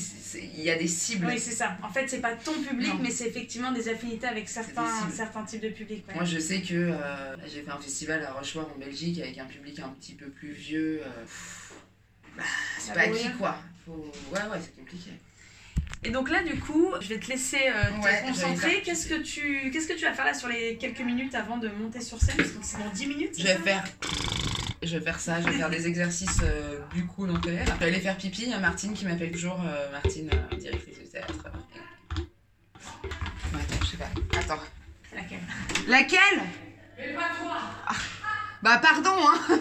il 0.57 0.63
y 0.63 0.71
a 0.71 0.77
des 0.79 0.89
cibles. 0.89 1.27
Oui, 1.27 1.39
c'est 1.39 1.51
ça. 1.53 1.77
En 1.83 1.91
fait, 1.91 2.09
c'est 2.09 2.21
pas 2.23 2.33
ton 2.35 2.55
public, 2.55 2.89
Non. 2.89 3.01
mais 3.03 3.11
c'est 3.11 3.27
effectivement 3.29 3.71
des 3.71 3.89
affinités 3.91 4.27
avec 4.27 4.49
certains, 4.49 4.87
types 5.47 5.61
de 5.61 5.69
publics. 5.69 6.07
ouais. 6.09 6.15
Moi, 6.15 6.25
je 6.25 6.39
sais 6.39 6.63
que 6.63 6.73
euh, 6.75 7.37
j'ai 7.47 7.61
fait 7.63 7.71
un 7.71 7.79
festival 7.79 8.23
à 8.25 8.33
Rochefort 8.33 8.71
en 8.75 8.79
Belgique 8.79 9.19
avec 9.21 9.37
un 9.39 9.45
public 9.45 9.79
un 9.81 9.91
petit 9.91 10.15
peu 10.15 10.27
plus 10.31 10.53
vieux. 10.53 11.01
euh, 11.05 11.25
bah, 12.37 12.43
c'est 12.79 12.95
pas 12.95 13.01
acquis 13.01 13.31
quoi. 13.39 13.57
Faut... 13.85 14.13
Ouais, 14.33 14.41
ouais, 14.51 14.59
c'est 14.63 14.77
compliqué. 14.77 15.11
Et 16.07 16.11
donc 16.11 16.29
là, 16.31 16.43
du 16.43 16.59
coup, 16.61 16.93
je 17.01 17.09
vais 17.09 17.19
te 17.19 17.29
laisser 17.29 17.61
euh, 17.69 17.91
te 17.99 18.05
Ouais, 18.05 18.23
concentrer. 18.27 18.83
Qu'est-ce 18.83 19.07
que 19.09 19.23
tu 19.23 19.71
qu'est-ce 19.71 19.89
que 19.89 19.95
tu 19.95 20.05
vas 20.05 20.13
faire 20.13 20.25
là 20.27 20.35
sur 20.35 20.49
les 20.49 20.77
quelques 20.77 21.01
minutes 21.01 21.35
avant 21.35 21.57
de 21.57 21.69
monter 21.69 22.01
sur 22.01 22.21
scène? 22.21 22.37
Parce 22.37 22.51
que 22.51 22.59
c'est 22.63 22.79
dans 22.79 22.91
10 22.91 23.07
minutes. 23.07 23.35
Je 23.39 23.45
vais 23.45 23.55
faire. 23.57 23.85
Je 24.83 24.99
vais 24.99 25.05
faire 25.05 25.19
ça, 25.19 25.41
je 25.41 25.47
vais 25.49 25.57
faire 25.57 25.71
des 25.71 25.87
exercices 25.87 26.41
euh, 26.43 26.79
buccaux 26.93 27.27
dentaires. 27.27 27.65
Je 27.67 27.73
vais 27.81 27.87
aller 27.87 28.01
faire 28.01 28.17
pipi. 28.19 28.43
Il 28.43 28.51
y 28.51 28.53
a 28.53 28.59
Martine 28.59 28.93
qui 28.93 29.07
m'appelle 29.07 29.31
toujours. 29.33 29.59
euh, 29.65 29.91
Martine, 29.93 30.29
euh, 30.33 30.57
directrice 30.57 30.99
du 30.99 31.09
théâtre. 31.09 31.33
Ouais, 32.17 33.61
attends, 33.61 33.81
je 33.83 33.87
sais 33.87 33.97
pas. 33.97 34.11
Attends. 34.39 34.63
Laquelle? 35.15 35.39
Laquelle? 35.89 36.43
Ah, 37.87 37.95
Bah, 38.63 38.79
pardon, 38.79 39.15
hein 39.27 39.59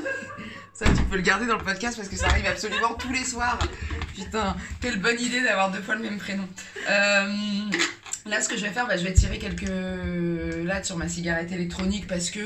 Ça, 0.74 0.86
tu 0.86 1.04
peux 1.04 1.18
le 1.18 1.22
garder 1.22 1.46
dans 1.46 1.58
le 1.58 1.64
podcast 1.64 1.96
parce 1.98 2.10
que 2.10 2.16
ça 2.16 2.28
arrive 2.28 2.48
absolument 2.48 2.96
tous 2.96 3.14
les 3.14 3.24
soirs. 3.24 3.60
Putain, 4.16 4.56
quelle 4.82 5.00
bonne 5.00 5.20
idée 5.20 5.42
d'avoir 5.42 5.72
deux 5.72 5.82
fois 5.82 5.96
le 5.96 6.02
même 6.02 6.18
prénom. 6.18 6.48
Euh, 6.90 7.34
là, 8.26 8.42
ce 8.42 8.50
que 8.50 8.58
je 8.58 8.64
vais 8.64 8.72
faire, 8.72 8.88
bah, 8.88 8.98
je 8.98 9.04
vais 9.04 9.14
tirer 9.14 9.38
quelques 9.38 9.70
lattes 10.66 10.86
sur 10.86 10.98
ma 10.98 11.08
cigarette 11.08 11.52
électronique 11.52 12.08
parce 12.08 12.30
que. 12.30 12.40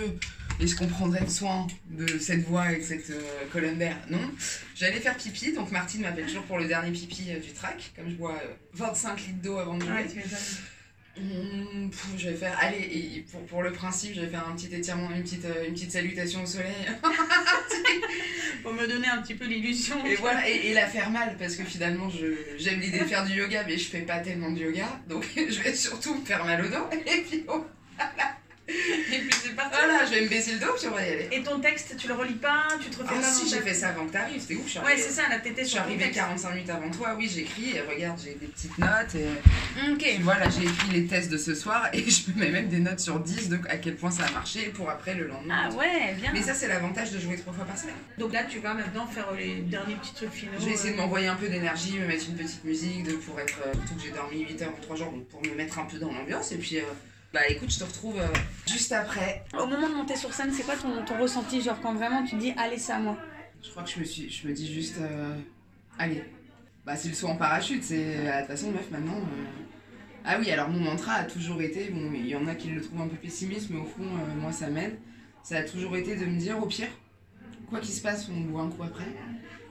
Est-ce 0.60 0.76
qu'on 0.76 0.88
prendrait 0.88 1.28
soin 1.28 1.68
de 1.92 2.18
cette 2.18 2.44
voix 2.48 2.72
et 2.72 2.78
de 2.78 2.84
cette 2.84 3.12
euh, 3.12 3.22
colonne 3.54 3.78
d'air? 3.78 3.96
Non. 4.10 4.20
J'allais 4.76 5.00
faire 5.00 5.16
pipi, 5.16 5.54
donc 5.54 5.70
Martine 5.72 6.02
m'appelle 6.02 6.26
toujours 6.26 6.46
pour 6.46 6.58
le 6.58 6.66
dernier 6.66 6.90
pipi 6.92 7.28
euh, 7.30 7.40
du 7.40 7.54
track, 7.54 7.92
comme 7.96 8.10
je 8.10 8.16
bois 8.16 8.40
euh, 8.44 8.54
25 8.74 9.20
litres 9.20 9.42
d'eau 9.44 9.60
avant 9.60 9.78
de 9.78 9.84
jouer. 9.84 9.92
Ouais. 9.92 10.08
Mmh, 11.20 11.90
pff, 11.90 12.08
je 12.18 12.30
vais 12.30 12.36
faire, 12.36 12.58
allez, 12.62 12.78
et 12.78 13.26
pour, 13.32 13.42
pour 13.46 13.64
le 13.64 13.72
principe, 13.72 14.14
je 14.16 14.22
vais 14.22 14.28
faire 14.28 14.48
un 14.48 14.56
petit 14.56 14.74
étirement, 14.74 15.10
une 15.16 15.24
petite, 15.24 15.46
euh, 15.46 15.66
une 15.68 15.74
petite 15.74 15.92
salutation 15.92 16.44
au 16.44 16.46
soleil. 16.46 16.74
Pour 18.64 18.74
me 18.74 18.88
donner 18.88 19.08
un 19.08 19.22
petit 19.22 19.36
peu 19.36 19.46
l'illusion. 19.46 20.04
Et 20.06 20.16
voilà, 20.16 20.48
et, 20.50 20.68
et 20.68 20.74
la 20.74 20.88
faire 20.88 21.10
mal, 21.10 21.36
parce 21.40 21.56
que 21.56 21.64
finalement, 21.64 22.10
j'aime 22.58 22.80
l'idée 22.80 23.00
de 23.00 23.06
faire 23.06 23.26
du 23.26 23.34
yoga, 23.34 23.64
mais 23.66 23.78
je 23.78 23.90
fais 23.90 24.02
pas 24.02 24.20
tellement 24.20 24.52
de 24.52 24.60
yoga, 24.60 24.88
donc 25.08 25.26
je 25.36 25.62
vais 25.62 25.74
surtout 25.74 26.16
me 26.16 26.26
faire 26.26 26.44
mal 26.46 26.66
au 26.66 26.68
dos, 26.68 26.90
et 27.06 27.22
puis 27.22 27.44
oh, 27.48 27.66
Et 29.14 29.20
puis 29.20 29.30
c'est 29.42 29.56
parti. 29.56 29.72
voilà, 29.78 30.06
je 30.06 30.12
vais 30.12 30.22
me 30.22 30.28
baisser 30.28 30.54
le 30.54 30.60
dos, 30.60 30.74
puis 30.78 30.88
on 30.88 30.92
va 30.96 31.08
y 31.08 31.12
aller. 31.12 31.30
Et 31.32 31.42
ton 31.42 31.60
texte, 31.60 31.96
tu 31.98 32.08
le 32.08 32.14
relis 32.14 32.34
pas 32.36 32.68
Tu 32.82 32.90
te 32.90 32.98
refais 33.02 33.14
Ah 33.18 33.22
pas 33.22 33.28
si, 33.28 33.48
j'ai 33.50 33.62
fait 33.62 33.74
ça 33.74 33.90
avant 33.90 34.06
que 34.06 34.12
t'arrives, 34.12 34.42
c'était 34.42 34.56
ouf, 34.56 34.76
Ouais, 34.84 34.98
c'est 34.98 35.12
ça, 35.12 35.30
là, 35.30 35.40
t'étais 35.40 35.64
Je 35.64 35.70
suis 35.70 35.78
arrivée 35.78 36.04
texte. 36.06 36.16
45 36.20 36.52
minutes 36.54 36.70
avant 36.70 36.90
toi, 36.92 37.16
oui, 37.18 37.30
j'écris, 37.34 37.76
et 37.78 37.82
regarde, 37.82 38.20
j'ai 38.24 38.34
des 38.36 38.48
petites 38.48 38.78
notes, 38.78 39.16
et 39.16 39.92
Ok. 39.92 39.98
puis 40.00 40.18
voilà, 40.22 40.50
j'ai 40.50 40.64
écrit 40.66 40.90
les 40.92 41.06
tests 41.08 41.30
de 41.30 41.38
ce 41.38 41.56
soir, 41.56 41.88
et 41.94 42.10
je 42.10 42.30
me 42.32 42.40
mets 42.40 42.50
même 42.52 42.68
des 42.68 42.80
notes 42.80 43.00
sur 43.00 43.20
10 43.20 43.50
de 43.50 43.60
à 43.70 43.78
quel 43.78 43.96
point 43.96 44.12
ça 44.12 44.26
a 44.26 44.32
marché, 44.32 44.66
pour 44.76 44.90
après 44.90 45.14
le 45.16 45.28
lendemain. 45.28 45.70
Ah 45.70 45.74
ouais, 45.74 46.14
bien. 46.16 46.32
Mais 46.34 46.42
ça, 46.42 46.54
c'est 46.54 46.68
l'avantage 46.68 47.12
de 47.12 47.20
jouer 47.20 47.38
trois 47.38 47.54
fois 47.54 47.66
par 47.66 47.78
semaine. 47.78 47.96
Donc 48.18 48.34
là, 48.34 48.44
tu 48.44 48.60
vas 48.60 48.74
maintenant 48.74 49.08
faire 49.08 49.32
les 49.32 49.56
derniers 49.62 49.96
petits 49.96 50.14
trucs 50.14 50.32
finaux. 50.34 50.52
Je 50.60 50.66
vais 50.66 50.72
essayer 50.74 50.92
de 50.94 50.98
euh, 51.00 51.02
m'envoyer 51.04 51.28
un 51.28 51.36
peu 51.36 51.48
d'énergie, 51.48 51.98
me 52.00 52.06
mettre 52.08 52.26
une 52.28 52.36
petite 52.36 52.64
musique 52.66 53.04
de, 53.04 53.14
pour 53.14 53.40
être. 53.40 53.60
euh, 53.66 53.74
surtout 53.74 53.96
que 53.96 54.02
j'ai 54.04 54.12
dormi 54.12 54.42
8 54.42 54.62
heures 54.64 54.74
en 54.78 54.82
3 54.82 54.96
jours, 54.98 55.12
donc 55.12 55.26
pour 55.30 55.42
me 55.42 55.56
mettre 55.56 55.80
un 55.80 55.86
peu 55.86 55.98
dans 55.98 56.12
l'ambiance. 56.12 56.52
Et 56.52 56.58
puis, 56.58 56.78
euh, 56.80 56.84
bah 57.34 57.42
écoute, 57.50 57.72
je 57.72 57.80
te 57.80 57.84
retrouve 57.84 58.18
euh, 58.20 58.28
juste 58.68 58.92
après. 58.92 59.44
Au 59.54 59.66
moment 59.68 59.90
de 59.90 59.94
monter 59.96 60.16
sur 60.16 60.34
scène, 60.34 60.52
c'est 60.52 60.64
quoi 60.64 60.76
ton, 60.76 61.04
ton 61.06 61.20
ressenti 61.22 61.62
Genre 61.62 61.80
quand 61.82 61.94
vraiment 61.94 62.24
tu 62.24 62.36
dis, 62.38 62.54
allez, 62.58 62.78
c'est 62.78 62.94
à 62.94 63.00
moi? 63.00 63.18
Je 63.64 63.70
crois 63.70 63.84
que 63.84 63.90
je 63.90 64.00
me, 64.00 64.06
suis, 64.06 64.30
je 64.30 64.48
me 64.48 64.54
dis 64.54 64.72
juste. 64.74 64.98
euh, 65.00 65.36
allez. 66.00 66.24
Bah, 66.86 66.96
c'est 66.96 67.10
le 67.10 67.14
saut 67.16 67.28
en 67.28 67.36
parachute. 67.36 67.84
C'est. 67.84 68.18
euh, 68.18 68.32
De 68.36 68.40
toute 68.40 68.48
façon, 68.48 68.72
meuf, 68.72 68.90
maintenant. 68.92 69.18
euh, 69.18 69.46
Ah 70.24 70.38
oui, 70.40 70.50
alors 70.52 70.70
mon 70.70 70.80
mantra 70.80 71.14
a 71.14 71.24
toujours 71.26 71.62
été. 71.62 71.90
Bon, 71.90 72.12
il 72.14 72.28
y 72.28 72.36
en 72.36 72.48
a 72.48 72.56
qui 72.56 72.70
le 72.70 72.82
trouvent 72.82 73.02
un 73.02 73.08
peu 73.08 73.18
pessimiste, 73.18 73.70
mais 73.72 73.80
au 73.80 73.86
fond, 73.86 74.04
euh, 74.04 74.36
moi, 74.40 74.52
ça 74.52 74.68
m'aide. 74.70 74.98
Ça 75.44 75.58
a 75.58 75.64
toujours 75.64 75.96
été 75.98 76.16
de 76.16 76.26
me 76.26 76.38
dire, 76.40 76.62
au 76.62 76.66
pire, 76.66 76.88
quoi 77.70 77.80
qu'il 77.80 77.94
se 77.94 78.02
passe, 78.02 78.30
on 78.30 78.40
boit 78.42 78.62
un 78.62 78.70
coup 78.70 78.84
après. 78.84 79.08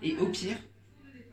Et 0.02 0.16
au 0.18 0.26
pire, 0.26 0.56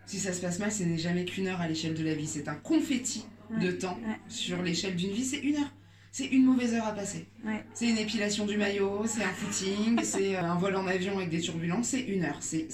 si 0.05 0.19
ça 0.19 0.31
se 0.33 0.41
passe 0.41 0.59
mal, 0.59 0.71
ce 0.71 0.83
n'est 0.83 0.97
jamais 0.97 1.25
qu'une 1.25 1.47
heure 1.47 1.61
à 1.61 1.67
l'échelle 1.67 1.93
de 1.95 2.03
la 2.03 2.13
vie. 2.13 2.27
C'est 2.27 2.47
un 2.47 2.55
confetti 2.55 3.25
de 3.59 3.71
temps 3.71 3.97
ouais. 4.05 4.15
sur 4.29 4.61
l'échelle 4.61 4.95
d'une 4.95 5.11
vie. 5.11 5.25
C'est 5.25 5.39
une 5.39 5.55
heure. 5.57 5.71
C'est 6.15 6.25
une 6.27 6.45
mauvaise 6.45 6.75
heure 6.75 6.85
à 6.85 6.91
passer. 6.91 7.25
Ouais. 7.43 7.65
C'est 7.73 7.87
une 7.89 7.97
épilation 7.97 8.45
du 8.45 8.55
maillot, 8.55 9.01
c'est 9.07 9.23
un 9.23 9.33
footing, 9.33 9.99
c'est 10.03 10.35
euh, 10.35 10.43
un 10.43 10.53
vol 10.59 10.75
en 10.75 10.85
avion 10.85 11.17
avec 11.17 11.29
des 11.31 11.39
turbulences, 11.41 11.87
c'est 11.87 12.01
une 12.01 12.23
heure. 12.23 12.37
C'est, 12.39 12.67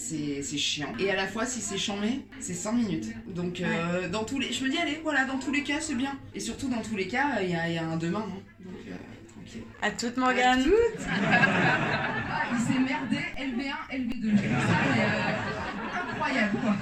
chiant. 0.58 0.92
Et 1.00 1.10
à 1.10 1.16
la 1.16 1.26
fois, 1.26 1.46
si 1.46 1.62
c'est 1.62 1.78
chambé, 1.78 2.20
c'est 2.42 2.54
100 2.54 2.74
minutes. 2.74 3.08
Donc, 3.34 3.62
euh, 3.62 4.10
dans 4.10 4.26
tous 4.26 4.40
les... 4.40 4.52
je 4.52 4.62
me 4.66 4.70
dis, 4.70 4.78
allez, 4.78 5.00
voilà, 5.04 5.24
dans 5.24 5.38
tous 5.38 5.54
les 5.54 5.64
cas, 5.64 5.80
c'est 5.80 5.96
bien. 5.96 6.20
Et 6.36 6.42
surtout, 6.42 6.68
dans 6.68 6.82
tous 6.82 6.98
les 6.98 7.08
cas, 7.08 7.40
il 7.42 7.52
y 7.52 7.56
a, 7.56 7.70
il 7.70 7.76
y 7.76 7.78
a 7.78 7.88
un 7.88 7.96
demain. 7.96 8.26
hein. 8.28 8.42
Donc, 8.60 8.76
euh, 8.90 8.96
tranquille. 9.34 9.64
À 9.82 9.92
toute 9.92 10.18
Morgane. 10.18 10.66
Ah, 11.10 12.44
il 12.52 12.60
s'est 12.60 12.80
merdé, 12.80 13.20
LB1, 13.38 14.00
LB2. 14.00 14.36
Ça, 14.36 14.44
mais, 14.94 15.02
euh, 15.02 16.12
incroyable, 16.12 16.58
quoi. 16.62 16.76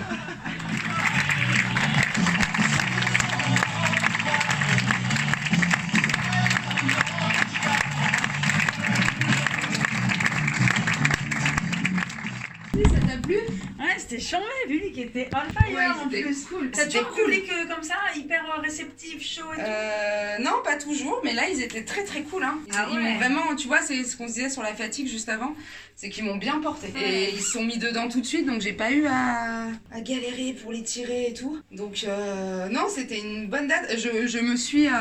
C'était 14.17 14.29
chambé, 14.37 14.45
vu 14.67 14.79
lui 14.79 14.91
qui 14.91 15.01
était 15.01 15.29
on 15.33 15.53
fire 15.53 15.75
Ouais, 15.75 15.85
en 16.03 16.07
plus. 16.09 16.45
cool. 16.45 16.71
T'as 16.71 16.85
toujours 16.85 17.09
cool. 17.11 17.23
coulé 17.25 17.41
que 17.43 17.67
comme 17.73 17.83
ça, 17.83 17.95
hyper 18.15 18.43
euh, 18.57 18.61
réceptif, 18.61 19.21
chaud 19.21 19.41
et 19.53 19.57
tout. 19.57 19.61
Euh, 19.65 20.37
non, 20.39 20.53
pas 20.63 20.75
toujours, 20.77 21.21
mais 21.23 21.33
là 21.33 21.49
ils 21.49 21.61
étaient 21.61 21.83
très 21.83 22.03
très 22.03 22.21
cool. 22.23 22.43
Hein. 22.43 22.57
Ils, 22.67 22.73
Ah 22.75 22.87
ils 22.91 22.95
ouais. 22.97 23.01
m'ont 23.03 23.15
vraiment, 23.17 23.55
tu 23.55 23.67
vois, 23.67 23.81
c'est 23.81 24.03
ce 24.03 24.15
qu'on 24.17 24.27
se 24.27 24.33
disait 24.33 24.49
sur 24.49 24.63
la 24.63 24.73
fatigue 24.73 25.07
juste 25.07 25.29
avant, 25.29 25.55
c'est 25.95 26.09
qu'ils 26.09 26.23
m'ont 26.23 26.37
bien 26.37 26.59
porté. 26.59 26.87
Et 26.99 27.31
ils 27.33 27.39
se 27.41 27.51
sont 27.51 27.63
mis 27.63 27.77
dedans 27.77 28.07
tout 28.09 28.21
de 28.21 28.25
suite, 28.25 28.45
donc 28.47 28.61
j'ai 28.61 28.73
pas 28.73 28.91
eu 28.91 29.05
à, 29.07 29.67
à 29.91 30.01
galérer 30.01 30.53
pour 30.53 30.71
les 30.71 30.83
tirer 30.83 31.27
et 31.27 31.33
tout. 31.33 31.59
Donc 31.71 32.03
euh, 32.07 32.67
non, 32.69 32.87
c'était 32.89 33.19
une 33.19 33.47
bonne 33.47 33.67
date. 33.67 33.97
Je, 33.97 34.27
je 34.27 34.39
me 34.39 34.55
suis. 34.55 34.87
euh, 34.87 34.91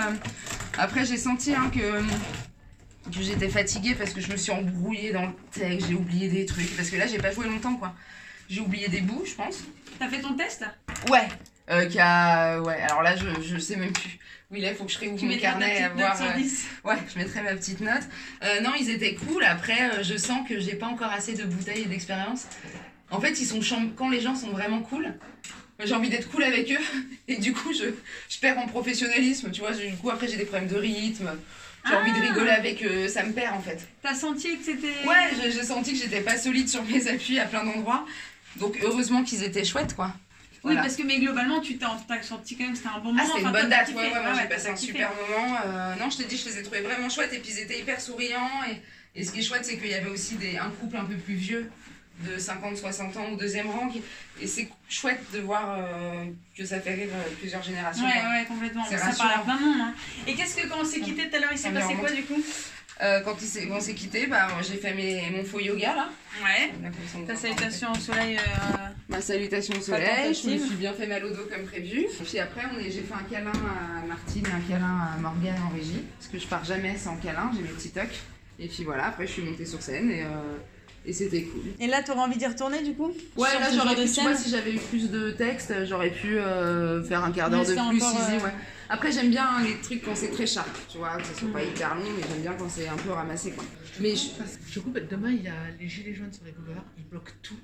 Après, 0.78 1.04
j'ai 1.04 1.16
senti 1.16 1.54
hein, 1.54 1.70
que. 1.74 2.00
que 3.10 3.22
j'étais 3.22 3.48
fatiguée 3.48 3.94
parce 3.94 4.12
que 4.12 4.20
je 4.20 4.30
me 4.30 4.36
suis 4.36 4.52
embrouillée 4.52 5.12
dans 5.12 5.22
le 5.26 5.32
texte, 5.52 5.88
j'ai 5.88 5.94
oublié 5.94 6.28
des 6.28 6.44
trucs. 6.44 6.74
Parce 6.76 6.90
que 6.90 6.96
là, 6.96 7.06
j'ai 7.06 7.18
pas 7.18 7.30
joué 7.30 7.46
longtemps, 7.48 7.76
quoi. 7.76 7.94
J'ai 8.48 8.60
oublié 8.60 8.88
des 8.88 9.00
bouts, 9.00 9.24
je 9.26 9.34
pense. 9.34 9.64
T'as 9.98 10.08
fait 10.08 10.20
ton 10.20 10.34
test 10.34 10.64
Ouais. 11.10 11.26
Euh, 11.68 11.86
qui 11.86 11.98
a... 11.98 12.60
Ouais, 12.60 12.80
alors 12.82 13.02
là, 13.02 13.14
je, 13.16 13.42
je 13.42 13.58
sais 13.58 13.76
même 13.76 13.92
plus. 13.92 14.18
Oui, 14.52 14.60
là, 14.60 14.70
il 14.70 14.76
faut 14.76 14.84
que 14.84 14.92
je 14.92 14.98
réouvre 14.98 15.24
mon 15.24 15.36
carnet 15.38 15.82
à 15.82 15.88
voir. 15.88 16.16
euh, 16.22 16.32
10. 16.38 16.66
Ouais, 16.84 16.94
je 17.12 17.18
mettrai 17.18 17.42
ma 17.42 17.54
petite 17.54 17.80
note. 17.80 18.02
Euh, 18.44 18.60
non, 18.60 18.70
ils 18.78 18.90
étaient 18.90 19.14
cool. 19.16 19.42
Après, 19.42 19.90
euh, 19.90 20.02
je 20.04 20.16
sens 20.16 20.48
que 20.48 20.60
j'ai 20.60 20.74
pas 20.76 20.86
encore 20.86 21.10
assez 21.10 21.32
de 21.34 21.42
bouteilles 21.44 21.82
et 21.82 21.86
d'expérience. 21.86 22.46
En 23.10 23.20
fait, 23.20 23.40
ils 23.40 23.46
sont 23.46 23.60
cham- 23.60 23.92
quand 23.96 24.08
les 24.08 24.20
gens 24.20 24.36
sont 24.36 24.50
vraiment 24.50 24.80
cool, 24.80 25.12
j'ai 25.84 25.94
envie 25.94 26.08
d'être 26.08 26.30
cool 26.30 26.44
avec 26.44 26.70
eux. 26.70 26.78
Et 27.28 27.38
du 27.38 27.52
coup, 27.52 27.72
je, 27.72 27.86
je 28.28 28.38
perds 28.40 28.58
en 28.58 28.66
professionnalisme. 28.68 29.50
Tu 29.50 29.60
vois, 29.60 29.72
du 29.72 29.92
coup, 29.96 30.10
après, 30.10 30.28
j'ai 30.28 30.36
des 30.36 30.44
problèmes 30.44 30.68
de 30.68 30.76
rythme. 30.76 31.30
J'ai 31.88 31.94
envie 31.94 32.12
de 32.12 32.16
Ah. 32.18 32.28
rigoler 32.28 32.50
avec 32.50 32.84
eux. 32.84 33.08
Ça 33.08 33.24
me 33.24 33.32
perd, 33.32 33.56
en 33.56 33.60
fait. 33.60 33.86
T'as 34.02 34.14
senti 34.14 34.56
que 34.58 34.64
c'était. 34.64 35.06
Ouais, 35.06 35.30
j'ai 35.42 35.62
senti 35.64 35.92
que 35.92 35.98
j'étais 35.98 36.20
pas 36.20 36.36
solide 36.36 36.68
sur 36.68 36.84
mes 36.84 37.08
appuis 37.08 37.38
à 37.40 37.46
plein 37.46 37.64
d'endroits. 37.64 38.06
Donc, 38.58 38.78
heureusement 38.82 39.22
qu'ils 39.22 39.42
étaient 39.42 39.64
chouettes, 39.64 39.94
quoi. 39.94 40.12
Oui, 40.64 40.74
parce 40.74 40.96
que, 40.96 41.02
mais 41.04 41.18
globalement, 41.20 41.60
tu 41.60 41.78
t'as 41.78 41.96
senti 42.22 42.56
quand 42.56 42.64
même 42.64 42.72
que 42.72 42.78
c'était 42.78 42.88
un 42.90 42.98
bon 42.98 43.12
moment. 43.12 43.20
Ah, 43.22 43.26
c'était 43.26 43.40
une 43.40 43.46
Enfin, 43.48 43.60
bonne 43.60 43.70
date, 43.70 43.88
ouais, 43.90 43.94
ouais, 43.94 44.10
moi 44.10 44.32
Ah 44.34 44.38
j'ai 44.42 44.48
passé 44.48 44.68
un 44.68 44.76
super 44.76 45.10
moment. 45.10 45.56
Euh, 45.64 45.94
non, 45.96 46.10
je 46.10 46.16
te 46.16 46.22
dis, 46.24 46.36
je 46.36 46.48
les 46.48 46.58
ai 46.58 46.62
trouvés 46.64 46.80
vraiment 46.80 47.08
chouettes 47.08 47.32
et 47.32 47.38
puis 47.38 47.52
ils 47.52 47.60
étaient 47.60 47.78
hyper 47.78 48.00
souriants. 48.00 48.50
Et, 48.68 49.20
et 49.20 49.24
ce 49.24 49.30
qui 49.30 49.38
est 49.38 49.42
chouette, 49.42 49.64
c'est 49.64 49.76
qu'il 49.78 49.86
y 49.90 49.94
avait 49.94 50.10
aussi 50.10 50.34
des, 50.34 50.56
un 50.58 50.70
couple 50.70 50.96
un 50.96 51.04
peu 51.04 51.14
plus 51.14 51.34
vieux, 51.34 51.70
de 52.20 52.36
50-60 52.36 53.16
ans 53.18 53.28
au 53.32 53.36
deuxième 53.36 53.68
rang. 53.70 53.88
qui- 53.88 54.02
et 54.40 54.46
c'est 54.48 54.68
chouette 54.88 55.22
de 55.32 55.38
voir 55.38 55.76
euh, 55.78 56.24
que 56.56 56.64
ça 56.64 56.80
fait 56.80 56.94
rire 56.94 57.10
euh, 57.12 57.30
plusieurs 57.38 57.62
générations. 57.62 58.04
Ouais, 58.04 58.12
quoi. 58.20 58.30
ouais, 58.30 58.44
complètement. 58.48 58.84
Ça 58.86 58.96
parle 59.16 59.32
à 59.34 59.38
plein 59.44 59.56
de 59.56 59.62
monde. 59.62 59.80
Hein. 59.82 59.94
Et 60.26 60.34
qu'est-ce 60.34 60.56
que 60.56 60.66
quand 60.66 60.78
on 60.80 60.84
s'est 60.84 61.00
quitté 61.00 61.28
tout 61.28 61.36
à 61.36 61.38
l'heure, 61.38 61.52
il 61.52 61.58
s'est 61.58 61.70
passé 61.70 61.94
quoi 61.94 62.10
du 62.10 62.22
coup? 62.24 62.42
Euh, 63.02 63.20
quand 63.20 63.36
on 63.72 63.80
s'est 63.80 63.94
quitté, 63.94 64.26
bah, 64.26 64.48
j'ai 64.62 64.76
fait 64.78 64.94
mes, 64.94 65.30
mon 65.30 65.44
faux 65.44 65.60
yoga 65.60 65.94
là. 65.94 66.08
Ouais. 66.42 66.72
Là, 66.82 66.88
Ta 67.26 67.36
salutation 67.36 67.92
au 67.92 67.94
soleil. 67.96 68.36
euh, 68.38 68.40
Ma 69.08 69.20
salutation 69.20 69.76
au 69.78 69.82
soleil, 69.82 70.34
je 70.34 70.48
me 70.50 70.58
suis 70.58 70.76
bien 70.76 70.92
fait 70.94 71.06
mal 71.06 71.24
au 71.24 71.28
dos 71.30 71.46
comme 71.52 71.64
prévu. 71.66 72.06
Puis 72.24 72.38
après, 72.38 72.62
j'ai 72.84 73.02
fait 73.02 73.14
un 73.14 73.22
câlin 73.30 73.52
à 73.52 74.06
Martine, 74.06 74.46
un 74.46 74.60
câlin 74.72 74.98
à 75.14 75.18
Morgane 75.20 75.60
en 75.62 75.74
régie. 75.76 76.02
Parce 76.18 76.30
que 76.32 76.38
je 76.38 76.46
pars 76.46 76.64
jamais 76.64 76.96
sans 76.96 77.16
câlin, 77.16 77.50
j'ai 77.54 77.62
mes 77.62 77.68
petits 77.68 77.90
tocs. 77.90 78.18
Et 78.58 78.68
puis 78.68 78.84
voilà, 78.84 79.08
après 79.08 79.26
je 79.26 79.32
suis 79.32 79.42
montée 79.42 79.66
sur 79.66 79.82
scène 79.82 80.10
et, 80.10 80.22
euh, 80.22 80.26
et 81.06 81.12
c'était 81.12 81.42
cool. 81.42 81.62
Et 81.78 81.86
là, 81.86 82.02
t'aurais 82.02 82.20
envie 82.20 82.36
d'y 82.36 82.46
retourner 82.46 82.82
du 82.82 82.94
coup? 82.94 83.12
Ouais, 83.36 83.50
Sur 83.50 83.60
là 83.60 83.70
j'aurais 83.72 83.94
pu, 83.94 84.10
tu 84.12 84.20
vois, 84.20 84.34
si 84.34 84.50
j'avais 84.50 84.72
eu 84.74 84.78
plus 84.78 85.10
de 85.10 85.30
texte, 85.30 85.72
j'aurais 85.86 86.10
pu 86.10 86.38
euh, 86.38 87.02
faire 87.04 87.22
un 87.24 87.30
quart 87.32 87.48
d'heure 87.48 87.60
de 87.64 87.72
plus, 87.72 87.78
encore, 87.80 87.92
easy, 87.94 88.36
euh, 88.36 88.44
ouais. 88.44 88.54
Après 88.88 89.12
j'aime 89.12 89.30
bien 89.30 89.46
hein, 89.48 89.62
les 89.64 89.80
trucs 89.80 90.02
quand 90.04 90.14
c'est 90.14 90.30
très 90.30 90.46
sharp, 90.46 90.68
tu 90.90 90.98
vois, 90.98 91.16
que 91.16 91.26
ce 91.26 91.34
soit 91.34 91.52
pas 91.52 91.62
hyper 91.62 91.94
long, 91.94 92.02
mais 92.16 92.22
j'aime 92.28 92.42
bien 92.42 92.52
quand 92.54 92.68
c'est 92.68 92.88
un 92.88 92.96
peu 92.96 93.10
ramassé 93.10 93.52
quoi. 93.52 93.64
Mais 94.00 94.14
je- 94.14 94.30
du 94.72 94.80
coup, 94.80 94.92
demain, 95.10 95.30
il 95.30 95.42
y 95.42 95.48
a 95.48 95.54
les 95.80 95.88
gilets 95.88 96.14
jaunes 96.14 96.32
sur 96.32 96.44
les 96.44 96.52
boulevards, 96.52 96.84
ils 96.98 97.04
bloquent 97.04 97.32
tout. 97.42 97.56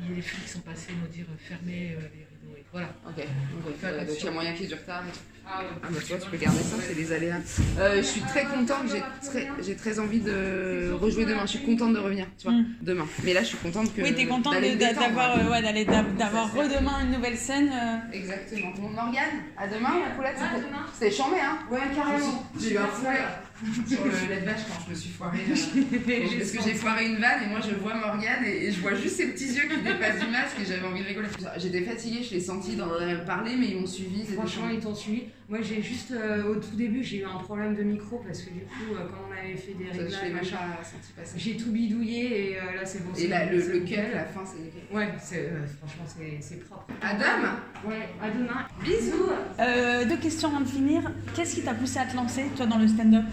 Il 0.00 0.08
y 0.08 0.12
a 0.12 0.16
les 0.16 0.22
flics 0.22 0.44
qui 0.44 0.50
sont 0.50 0.60
passés 0.60 0.92
nous 1.00 1.08
dire 1.08 1.26
fermez 1.38 1.92
euh, 1.96 2.00
les 2.14 2.26
voilà. 2.70 2.88
Ok, 3.06 3.16
donc 3.16 3.74
il 4.18 4.24
y 4.24 4.28
a 4.28 4.30
moyen 4.30 4.52
qu'il 4.52 4.62
y 4.62 4.64
ait 4.64 4.68
du 4.68 4.74
retard. 4.74 5.02
Ah 5.44 5.58
ouais. 5.58 5.66
Ah 5.82 5.86
bah 5.90 5.98
tu 6.00 6.12
vois, 6.12 6.18
tu 6.24 6.30
peux 6.30 6.36
garder 6.36 6.60
ça, 6.60 6.76
c'est 6.80 6.94
les 6.94 7.12
aléas. 7.12 7.38
Euh, 7.78 7.96
je 7.96 8.02
suis 8.02 8.20
très 8.20 8.44
contente, 8.44 8.84
j'ai 8.92 9.02
très, 9.28 9.50
j'ai 9.60 9.74
très 9.74 9.98
envie 9.98 10.20
de 10.20 10.92
rejouer 10.92 11.24
demain. 11.24 11.42
Je 11.42 11.56
suis 11.56 11.66
contente 11.66 11.94
de 11.94 11.98
revenir, 11.98 12.26
tu 12.38 12.44
vois, 12.46 12.56
Mm. 12.56 12.66
demain. 12.80 13.06
Mais 13.24 13.32
là, 13.34 13.40
je 13.42 13.46
suis 13.48 13.56
contente 13.58 13.92
que. 13.92 14.02
Oui, 14.02 14.14
t'es 14.14 14.26
contente 14.26 14.54
d'avoir 14.54 15.36
euh, 15.38 15.50
ouais, 15.50 15.60
d'aller- 15.60 15.84
d'av- 15.84 16.14
d'avoir 16.16 16.46
Ça, 16.46 16.52
c'est- 16.54 16.62
redemain 16.76 17.00
une 17.04 17.10
nouvelle 17.10 17.36
scène. 17.36 17.70
euh. 17.72 18.12
Exactement. 18.16 18.70
Bon, 18.78 18.88
Morgane, 18.90 19.42
à 19.58 19.66
demain, 19.66 19.90
la 20.08 20.14
poulette, 20.14 20.36
c'était 20.94 21.10
chambé, 21.10 21.36
hein 21.40 21.58
Ouais, 21.70 21.80
carrément. 21.94 22.44
J'ai 22.60 22.74
eu 22.74 22.78
un 22.78 22.86
fouet 22.86 23.18
sur 23.86 24.04
le 24.04 24.10
lait 24.28 24.40
de 24.40 24.46
vache 24.46 24.62
quand 24.68 24.84
je 24.84 24.90
me 24.90 24.94
suis 24.94 25.10
foirée. 25.10 25.38
euh, 25.48 26.38
parce 26.38 26.50
que 26.50 26.62
j'ai 26.62 26.74
foiré 26.74 27.06
une 27.06 27.16
vanne 27.16 27.44
et 27.44 27.48
moi 27.48 27.60
je 27.60 27.74
vois 27.74 27.94
Morgane 27.94 28.44
et, 28.44 28.66
et 28.66 28.72
je 28.72 28.80
vois 28.80 28.94
juste 28.94 29.16
ses 29.16 29.28
petits 29.28 29.52
yeux 29.52 29.68
qui 29.68 29.82
dépassent 29.82 30.20
du 30.20 30.30
masque 30.30 30.56
et 30.60 30.64
j'avais 30.64 30.86
envie 30.86 31.02
de 31.02 31.06
rigoler. 31.06 31.28
J'étais 31.56 31.82
fatiguée, 31.82 32.22
je 32.22 32.34
l'ai 32.34 32.40
senti 32.40 32.76
dans 32.76 32.86
le 32.86 33.24
parler, 33.24 33.56
mais 33.56 33.68
ils 33.68 33.80
m'ont 33.80 33.86
suivi. 33.86 34.24
Franchement, 34.24 34.68
ils 34.72 34.80
t'ont 34.80 34.94
suivi. 34.94 35.24
Moi, 35.52 35.60
j'ai 35.60 35.82
juste, 35.82 36.12
euh, 36.12 36.44
au 36.44 36.54
tout 36.54 36.74
début, 36.76 37.04
j'ai 37.04 37.18
eu 37.18 37.24
un 37.26 37.36
problème 37.36 37.76
de 37.76 37.82
micro 37.82 38.22
parce 38.26 38.40
que 38.40 38.48
du 38.48 38.60
coup, 38.60 38.94
euh, 38.94 39.00
quand 39.06 39.28
on 39.28 39.38
avait 39.38 39.54
fait 39.54 39.74
des 39.74 39.90
réglages, 39.90 40.32
machin, 40.32 40.56
j'ai 41.36 41.58
tout 41.58 41.70
bidouillé 41.72 42.52
et 42.52 42.56
euh, 42.56 42.76
là, 42.76 42.86
c'est 42.86 43.04
bon. 43.04 43.12
Et 43.18 43.28
là, 43.28 43.44
le, 43.52 43.58
à 43.60 44.14
la 44.14 44.24
fin, 44.24 44.40
c'est 44.46 44.62
nickel. 44.62 44.84
Ouais, 44.90 45.08
c'est, 45.20 45.50
euh, 45.50 45.66
franchement, 45.78 46.04
c'est, 46.06 46.38
c'est 46.40 46.64
propre. 46.64 46.86
Adam 47.02 47.50
Ouais, 47.86 48.08
à 48.22 48.30
demain. 48.30 48.66
Bisous 48.82 49.28
Euh, 49.60 50.06
deux 50.06 50.16
questions 50.16 50.48
avant 50.48 50.60
de 50.62 50.68
finir. 50.68 51.02
Qu'est-ce 51.36 51.56
qui 51.56 51.60
t'a 51.62 51.74
poussé 51.74 51.98
à 51.98 52.06
te 52.06 52.16
lancer, 52.16 52.44
toi, 52.56 52.64
dans 52.64 52.78
le 52.78 52.88
stand-up? 52.88 53.24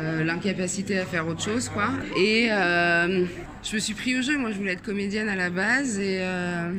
Euh, 0.00 0.24
L'incapacité 0.24 0.98
à 0.98 1.06
faire 1.06 1.28
autre 1.28 1.44
chose, 1.44 1.68
quoi. 1.68 1.90
Et 2.18 2.48
euh, 2.50 3.26
je 3.62 3.74
me 3.76 3.78
suis 3.78 3.94
pris 3.94 4.18
au 4.18 4.22
jeu. 4.22 4.36
Moi, 4.38 4.50
je 4.50 4.56
voulais 4.56 4.72
être 4.72 4.82
comédienne 4.82 5.28
à 5.28 5.36
la 5.36 5.50
base. 5.50 6.00
Et, 6.00 6.18
euh, 6.20 6.72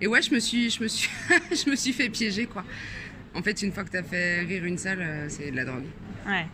et 0.00 0.06
ouais, 0.06 0.22
je 0.22 0.32
me, 0.32 0.38
suis, 0.38 0.70
je, 0.70 0.84
me 0.84 0.86
suis, 0.86 1.10
je 1.50 1.68
me 1.68 1.74
suis 1.74 1.92
fait 1.92 2.08
piéger, 2.08 2.46
quoi. 2.46 2.62
En 3.34 3.42
fait, 3.42 3.62
une 3.62 3.72
fois 3.72 3.84
que 3.84 3.90
t'as 3.90 4.02
fait 4.02 4.40
rire 4.40 4.64
une 4.64 4.78
salle, 4.78 5.00
euh, 5.00 5.26
c'est 5.28 5.50
de 5.50 5.56
la 5.56 5.64
drogue. 5.64 5.84
Ouais. 6.26 6.46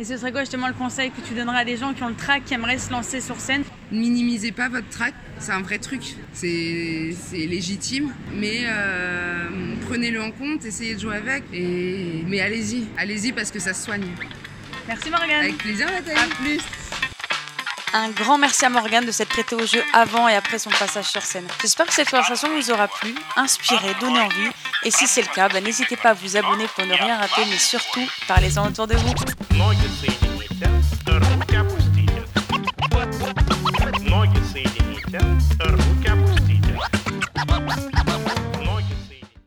Et 0.00 0.04
ce 0.04 0.16
serait 0.16 0.32
quoi 0.32 0.40
justement 0.40 0.66
le 0.66 0.74
conseil 0.74 1.12
que 1.12 1.20
tu 1.20 1.34
donnerais 1.34 1.60
à 1.60 1.64
des 1.64 1.76
gens 1.76 1.94
qui 1.94 2.02
ont 2.02 2.08
le 2.08 2.16
trac, 2.16 2.44
qui 2.44 2.54
aimeraient 2.54 2.78
se 2.78 2.90
lancer 2.90 3.20
sur 3.20 3.38
scène? 3.38 3.62
Minimisez 3.92 4.50
pas 4.50 4.68
votre 4.68 4.88
trac, 4.88 5.14
c'est 5.38 5.52
un 5.52 5.60
vrai 5.62 5.78
truc. 5.78 6.02
C'est 6.32 7.14
c'est 7.16 7.46
légitime, 7.46 8.12
mais 8.32 8.62
euh, 8.64 9.48
prenez-le 9.86 10.20
en 10.20 10.32
compte, 10.32 10.64
essayez 10.64 10.96
de 10.96 11.00
jouer 11.00 11.16
avec. 11.16 11.44
Et... 11.52 12.24
Mais 12.26 12.40
allez-y, 12.40 12.88
allez-y 12.98 13.32
parce 13.32 13.52
que 13.52 13.60
ça 13.60 13.72
se 13.72 13.84
soigne. 13.84 14.06
Merci 14.88 15.10
Morgane. 15.10 15.42
Avec 15.42 15.58
plaisir, 15.58 15.86
Nathalie. 15.86 16.18
À 16.18 16.42
plus. 16.42 16.60
Un 17.92 18.10
grand 18.10 18.38
merci 18.38 18.64
à 18.64 18.70
Morgane 18.70 19.06
de 19.06 19.12
s'être 19.12 19.28
prêtée 19.28 19.54
au 19.54 19.64
jeu 19.64 19.80
avant 19.92 20.28
et 20.28 20.34
après 20.34 20.58
son 20.58 20.70
passage 20.70 21.04
sur 21.04 21.22
scène. 21.22 21.46
J'espère 21.62 21.86
que 21.86 21.94
cette 21.94 22.10
conversation 22.10 22.48
vous 22.52 22.72
aura 22.72 22.88
plu, 22.88 23.14
inspiré, 23.36 23.94
donné 24.00 24.18
envie. 24.18 24.50
Et 24.84 24.90
si 24.90 25.06
c'est 25.06 25.22
le 25.22 25.28
cas, 25.28 25.48
bah, 25.48 25.60
n'hésitez 25.60 25.96
pas 25.96 26.10
à 26.10 26.14
vous 26.14 26.36
abonner 26.36 26.66
pour 26.74 26.84
ne 26.86 26.94
rien 26.94 27.16
rater, 27.16 27.42
mais 27.48 27.58
surtout, 27.58 28.06
parlez-en 28.28 28.68
autour 28.68 28.86
de 28.86 28.96
vous. 28.96 30.23